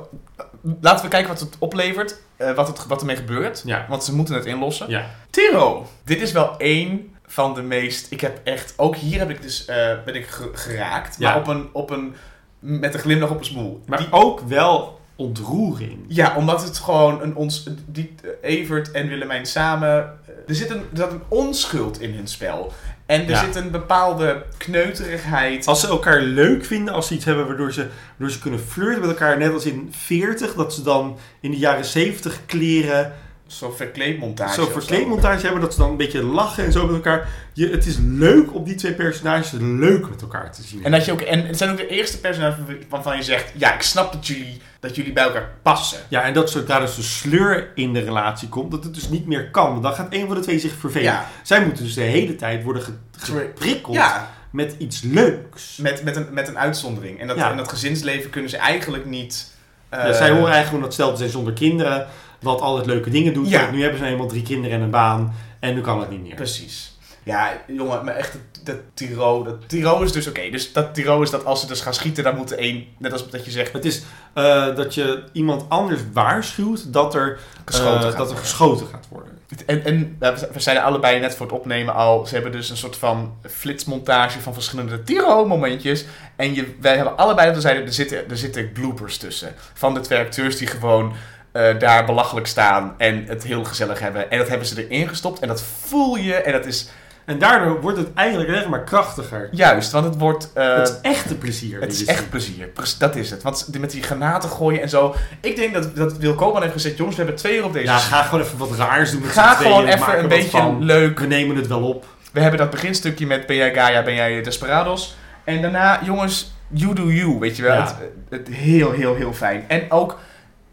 [0.80, 2.16] laten we kijken wat het oplevert.
[2.36, 3.62] eh, wat, het, wat ermee gebeurt.
[3.64, 3.86] Ja.
[3.88, 4.88] Want ze moeten het inlossen.
[4.90, 5.10] Ja.
[5.30, 5.86] Tiro.
[6.04, 8.06] Dit is wel één van de meest...
[8.12, 8.74] Ik heb echt...
[8.76, 11.18] Ook hier heb ik dus, eh, ben ik ge- geraakt.
[11.18, 11.38] Maar Ja.
[11.38, 12.14] op een, op een...
[12.58, 13.82] Met een glimlach op een smoel.
[13.86, 15.98] Maar Die- ook wel ontroering.
[16.08, 17.68] ja, omdat het gewoon een ons...
[17.86, 19.96] Die, Evert en Willemijn samen...
[20.26, 22.72] eh, Er zit een, er zat een onschuld in hun spel.
[23.06, 23.44] En er Ja.
[23.44, 25.66] zit een bepaalde kneuterigheid.
[25.66, 29.00] Als ze elkaar leuk vinden, als ze iets hebben waardoor ze, waardoor ze kunnen flirten
[29.00, 33.12] met elkaar, net als in 40, dat ze dan in de jaren 70 kleren
[33.46, 34.54] zo'n verkleedmontage.
[34.54, 34.70] Zo'n zo.
[34.70, 37.28] verkleedmontage hebben dat ze dan een beetje lachen en zo met elkaar.
[37.52, 40.84] Je, het is leuk om die twee personages leuk met elkaar te zien.
[40.84, 43.52] En, dat je ook, en het zijn ook de eerste personages waarvan je zegt...
[43.56, 45.98] Ja, ik snap dat jullie, dat jullie bij elkaar passen.
[46.08, 49.26] Ja, en dat zodra dus de sleur in de relatie komt, dat het dus niet
[49.26, 49.70] meer kan.
[49.70, 51.12] Want dan gaat een van de twee zich vervelen.
[51.12, 51.28] Ja.
[51.42, 55.76] Zij moeten dus de hele tijd worden ge- geprikkeld Ja, met iets leuks.
[55.76, 57.20] met, met, een, met een uitzondering.
[57.20, 57.50] En dat, Ja.
[57.50, 59.52] en dat gezinsleven kunnen ze eigenlijk niet...
[59.88, 62.06] eh, Ja, zij horen eigenlijk gewoon dat stel te zijn zonder kinderen,
[62.44, 63.48] wat altijd leuke dingen doet.
[63.48, 63.70] Ja.
[63.70, 66.34] Nu hebben ze eenmaal drie kinderen en een baan en nu kan het niet meer.
[66.34, 66.92] Precies.
[67.22, 70.50] Ja, jongen, maar echt, dat, dat Tiro, dat Tiro is dus oké.
[70.50, 73.12] Dus dat Tiro is dat als ze dus gaan schieten, dan moet er één, net
[73.12, 74.02] als dat je zegt, Het is
[74.34, 78.36] eh, dat je iemand anders waarschuwt dat er, geschoten eh, gaat dat er worden.
[78.36, 79.38] geschoten gaat worden.
[79.66, 82.76] En, en we- we zeiden allebei net voor het opnemen al, ze hebben dus een
[82.76, 86.04] soort van flitsmontage van verschillende Tiro-momentjes.
[86.36, 89.54] En je, wij hebben allebei dat we zeiden, er zitten, er zitten bloopers tussen.
[89.74, 91.12] Van de twee acteurs die gewoon
[91.54, 94.30] eh, daar belachelijk staan en het heel gezellig hebben.
[94.30, 96.88] En dat hebben ze erin gestopt en dat voel je en dat is
[97.24, 99.48] En daardoor wordt het eigenlijk alleen maar krachtiger.
[99.52, 100.52] juist, want het wordt...
[100.54, 101.80] eh, het is echte plezier.
[101.80, 102.70] Het is echt plezier.
[102.98, 103.42] Dat is het.
[103.42, 105.14] Want met die granaten gooien en zo.
[105.40, 107.86] Ik denk dat, dat Wil Koopman heeft gezegd: jongens, we hebben twee uur op deze.
[107.86, 110.84] Ja, ga gewoon even wat raars doen met Ga gewoon even een beetje van.
[110.84, 111.18] leuk.
[111.18, 112.04] We nemen het wel op.
[112.32, 115.16] We hebben dat beginstukje met ben jij Gaia, ben jij Desperados.
[115.44, 117.38] En daarna, jongens, you do you.
[117.38, 117.74] Weet je wel.
[117.74, 117.98] Ja.
[118.30, 119.64] Het, het heel, heel, heel fijn.
[119.68, 120.18] En ook,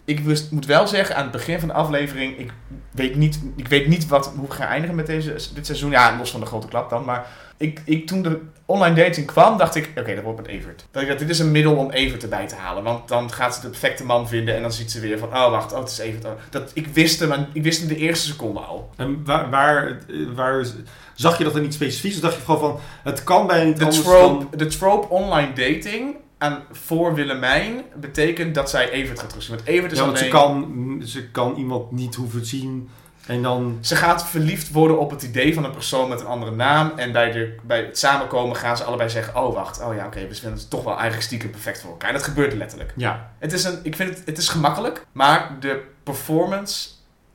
[0.06, 2.52] ik wist- moet wel zeggen, aan het begin van de aflevering, ik
[2.92, 5.92] weet niet, ik weet niet wat, hoe we gaan eindigen met deze, dit seizoen.
[5.92, 7.06] Ja, los van de grote klap dan.
[7.06, 7.28] Maar
[7.58, 10.86] ik, ik, toen de online dating kwam, dacht ik, oké, dat wordt met Evert.
[10.92, 12.84] Dat ik dacht, dit is een middel om Evert erbij te halen.
[12.84, 15.50] Want dan gaat ze de perfecte man vinden en dan ziet ze weer van, oh
[15.50, 16.26] wacht, oh het is Evert.
[16.26, 18.90] Oh, dat, ik wist hem, ik wist hem de eerste seconde al.
[18.98, 20.00] En waar, waar,
[20.36, 20.66] waar
[21.16, 22.14] zag je dat er niet specifiek?
[22.14, 24.60] Of dacht je gewoon van, het kan bijna niet De anders trope, dan...
[24.60, 29.56] de trope online dating aan, voor Willemijn betekent dat zij Evert gaat terugzien.
[29.56, 30.66] Want Evert is Ja, want ze alleen...
[30.68, 32.90] kan, ze kan iemand niet hoeven zien
[33.26, 33.78] en dan...
[33.82, 36.92] Ze gaat verliefd worden op het idee van een persoon met een andere naam.
[36.96, 39.36] En bij, de, bij het samenkomen gaan ze allebei zeggen...
[39.36, 39.82] Oh, wacht.
[39.82, 40.28] Oh ja, oké.
[40.28, 42.10] we vinden het toch wel eigenlijk stiekem perfect voor elkaar.
[42.10, 42.94] En dat gebeurt letterlijk.
[42.96, 45.06] Ja, Het is een, ik vind het, het is gemakkelijk.
[45.12, 46.90] Maar de performance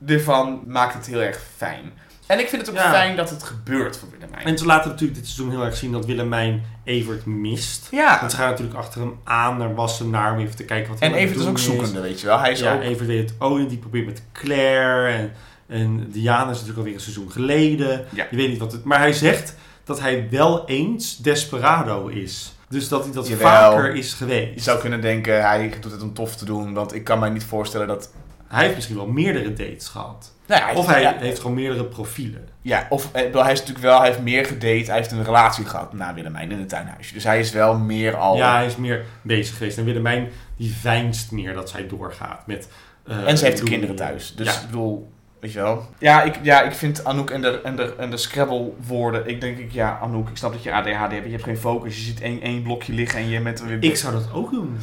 [0.05, 1.91] ervan maakt het heel erg fijn.
[2.27, 2.89] En ik vind het ook Ja.
[2.89, 4.45] fijn dat het gebeurt voor Willemijn.
[4.45, 7.87] en ze laten natuurlijk dit seizoen heel erg zien dat Willemijn Evert mist.
[7.91, 8.17] ja.
[8.19, 11.09] Want ze gaan natuurlijk achter hem aan naar Wassenaar om even te kijken wat hij
[11.09, 12.39] En Evert is ook zoekende, weet je wel.
[12.39, 12.81] Hij is Ja, ook...
[12.81, 13.69] Evert weet het niet.
[13.69, 15.07] Die probeert met Claire.
[15.09, 15.31] En,
[15.67, 18.05] en Diana is natuurlijk alweer een seizoen geleden.
[18.09, 18.27] Ja.
[18.31, 18.83] Je weet niet wat het...
[18.83, 22.51] Maar hij zegt dat hij wel eens desperado is.
[22.69, 23.47] Dus dat hij dat Jawel.
[23.47, 24.63] vaker is Je geweest.
[24.63, 26.73] zou kunnen denken, hij doet het om tof te doen.
[26.73, 28.11] Want ik kan mij niet voorstellen dat...
[28.47, 30.31] Hij heeft misschien wel meerdere dates gehad.
[30.47, 32.47] Nou ja, Of hij ja, heeft gewoon meerdere profielen.
[32.61, 35.23] Ja, of eh, wel, hij is natuurlijk wel, hij heeft meer gedate, hij heeft een
[35.23, 37.13] relatie gehad na Willemijn in het tuinhuisje.
[37.13, 38.35] Dus hij is wel meer al.
[38.37, 39.77] Ja, hij is meer bezig geweest.
[39.77, 42.69] En Willemijn, die veinst meer dat zij doorgaat met...
[43.07, 44.35] eh, en ze heeft de kinderen thuis.
[44.35, 44.53] Dus Ja.
[44.53, 45.85] ik bedoel, weet je wel.
[45.99, 49.27] Ja, ik, ja, ik vind Anouk en de, en de, en de Scrabble woorden.
[49.27, 51.25] Ik denk, ik, ja, Anouk, ik snap dat je ADHD hebt.
[51.25, 51.95] Je hebt geen focus.
[51.95, 53.83] Je ziet één, één blokje liggen en je bent er weer.
[53.83, 54.77] Ik zou dat ook doen.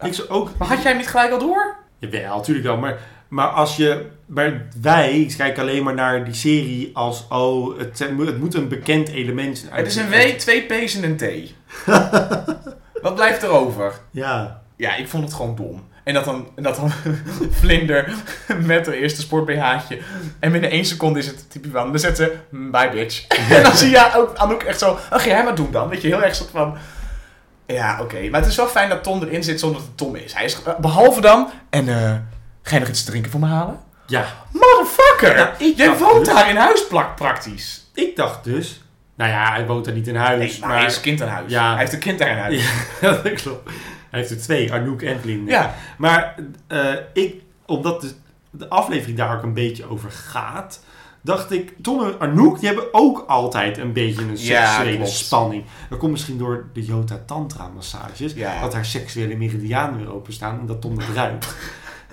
[0.00, 0.50] Ik zou ook...
[0.58, 1.76] Maar had jij hem niet gelijk al door?
[1.98, 2.76] Jawel, natuurlijk wel.
[2.76, 2.98] Maar,
[3.28, 4.06] maar als je...
[4.34, 7.26] Maar wij kijken alleen maar naar die serie als...
[7.28, 9.72] Oh, het, het moet een bekend element zijn.
[9.72, 11.52] Het is een W, twee P's en een T.
[13.02, 13.92] Wat blijft er over?
[14.10, 14.62] Ja.
[14.76, 15.88] Ja, ik vond het gewoon dom.
[16.04, 16.90] En dat dan, dat dan
[17.60, 18.12] Vlinder
[18.62, 19.98] met haar eerste sport BH'tje.
[20.38, 21.88] En binnen één seconde is het typisch van.
[21.90, 23.26] Dan zet ze, "Mm, bye bitch.
[23.56, 25.88] en dan zie je ook Anouk echt zo, ach jij maar doen dan.
[25.88, 26.76] Weet je, heel erg soort van...
[27.66, 28.28] Ja, oké.
[28.30, 30.34] Maar het is wel fijn dat Tom erin zit zonder dat het Tom is.
[30.34, 32.14] Hij is eh, behalve dan, en eh,
[32.62, 33.88] ga je nog iets te drinken voor me halen?
[34.10, 34.26] Ja.
[34.52, 35.36] Motherfucker!
[35.36, 37.90] Ja, Jij woont dus- daar in huis plak, praktisch.
[37.94, 38.82] Ik dacht dus...
[39.14, 40.38] Nou ja, hij woont er niet in huis.
[40.50, 41.50] Nee, maar, maar hij is kind aan huis.
[41.52, 41.70] Ja.
[41.70, 42.70] Hij heeft een kind daar in huis.
[43.00, 43.70] Ja, dat klopt.
[44.10, 45.54] Hij heeft er twee, Arnoek en Vlinder.
[45.54, 45.74] Ja.
[45.98, 46.34] Maar
[46.66, 47.34] eh, ik,
[47.66, 48.12] omdat de,
[48.50, 50.80] de aflevering daar ook een beetje over gaat,
[51.20, 55.64] dacht ik, Tom en Arnoek, die hebben ook altijd een beetje een seksuele spanning.
[55.88, 58.60] Dat komt misschien door de Jota Tantra massages, Ja.
[58.60, 61.54] dat haar seksuele meridianen weer openstaan en dat Tom het ruikt.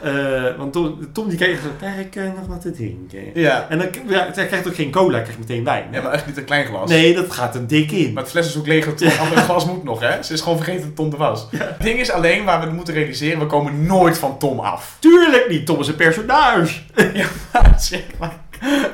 [0.01, 3.19] Eh, want Tom, Tom die kijkt zo, krijg ik eh, nog wat te drinken?
[3.33, 3.65] Ja.
[3.69, 5.87] En dan ja, hij krijgt ook geen cola, hij krijgt meteen wijn.
[5.91, 6.89] Ja, maar echt niet een klein glas.
[6.89, 8.13] Nee, dat gaat er dik in.
[8.13, 10.23] Maar het fles is ook leeg, het andere glas moet nog, hè?
[10.23, 11.47] Ze is gewoon vergeten dat Tom er was.
[11.55, 14.97] Het ding is alleen waar we het moeten realiseren, we komen nooit van Tom af.
[14.99, 16.79] Tuurlijk niet, Tom is een personage.
[17.13, 18.45] ja, maar zeg maar.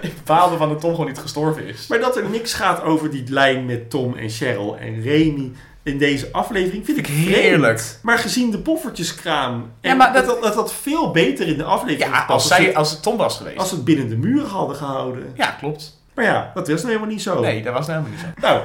[0.01, 1.87] Ik baalde van dat Tom gewoon niet gestorven is.
[1.87, 5.51] Maar dat er niks gaat over die lijn met Tom en Cheryl en Remy
[5.83, 7.79] in deze aflevering vind ik Heerlijk.
[7.79, 7.99] vreemd.
[8.01, 9.53] Maar gezien de poffertjeskraam.
[9.81, 12.75] En Ja, maar dat, dat- dat, veel beter in de aflevering Ja, als, zij, ze,
[12.75, 13.57] als het Tom was geweest.
[13.57, 15.31] als ze het binnen de muren hadden gehouden.
[15.35, 16.01] Ja, klopt.
[16.13, 17.39] Maar ja, dat was nou helemaal niet zo.
[17.39, 18.47] Nee, dat was nou helemaal niet zo.
[18.47, 18.61] Nou,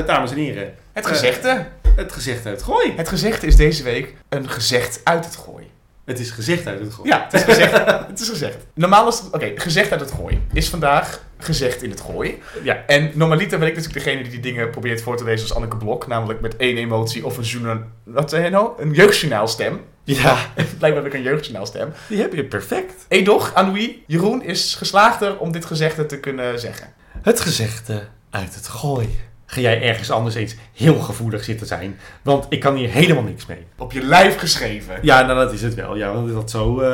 [0.00, 0.74] eh, dames en heren.
[0.92, 1.66] Het Eh, gezegde.
[1.96, 2.92] het gezegd uit gooi.
[2.96, 5.70] Het gezegde is deze week een gezegd uit het gooi.
[6.04, 7.08] Het is gezegd uit het gooi.
[7.08, 7.72] Ja, het is gezegd.
[8.10, 8.56] het is gezegd.
[8.74, 9.32] Normaal is het...
[9.32, 10.40] Oké, gezegd uit het gooi.
[10.52, 12.42] Is vandaag gezegd in het gooi.
[12.62, 12.82] Ja.
[12.86, 15.76] En normaliter ben ik natuurlijk degene die die dingen probeert voor te lezen als Anneke
[15.76, 16.06] Blok.
[16.06, 17.78] Namelijk met één emotie of een journaal...
[18.04, 18.82] Wat zei je nou?
[18.82, 19.80] Een jeugdjournaalstem.
[20.04, 20.36] Ja,
[20.78, 21.92] Blijkbaar heb ik een jeugdjournaalstem.
[22.08, 23.04] die heb je perfect.
[23.08, 26.92] Edoch, Anoui, Jeroen is geslaagder om dit gezegde te kunnen zeggen.
[27.22, 29.08] Het gezegde uit het gooi.
[29.52, 31.98] Ga jij ergens anders eens heel gevoelig zitten zijn?
[32.22, 33.66] Want ik kan hier helemaal niks mee.
[33.78, 34.98] Op je lijf geschreven.
[35.02, 35.96] Ja, nou dat is het wel.
[35.96, 36.80] Ja, want dat zo...
[36.80, 36.88] eh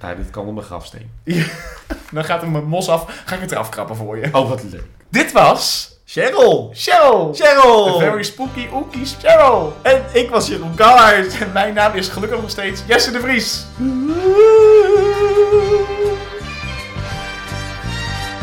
[0.00, 1.10] nou, dit kan op mijn grafsteen.
[2.12, 3.22] Dan gaat er mijn mos af.
[3.24, 4.28] Ga ik het eraf krabben voor je.
[4.32, 4.82] Oh, wat leuk.
[5.10, 5.94] Dit was...
[6.04, 6.70] Cheryl!
[6.74, 7.34] Cheryl!
[7.34, 7.98] Cheryl!
[7.98, 9.76] Very spooky ookie Cheryl!
[9.82, 11.38] En ik was Jeroen Kaart.
[11.38, 13.64] En mijn naam is gelukkig nog steeds Jesse de Vries.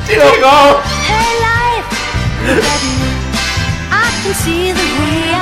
[0.06, 0.80] Cheryl!
[0.84, 2.93] Hey life,
[4.24, 5.33] can see the rain.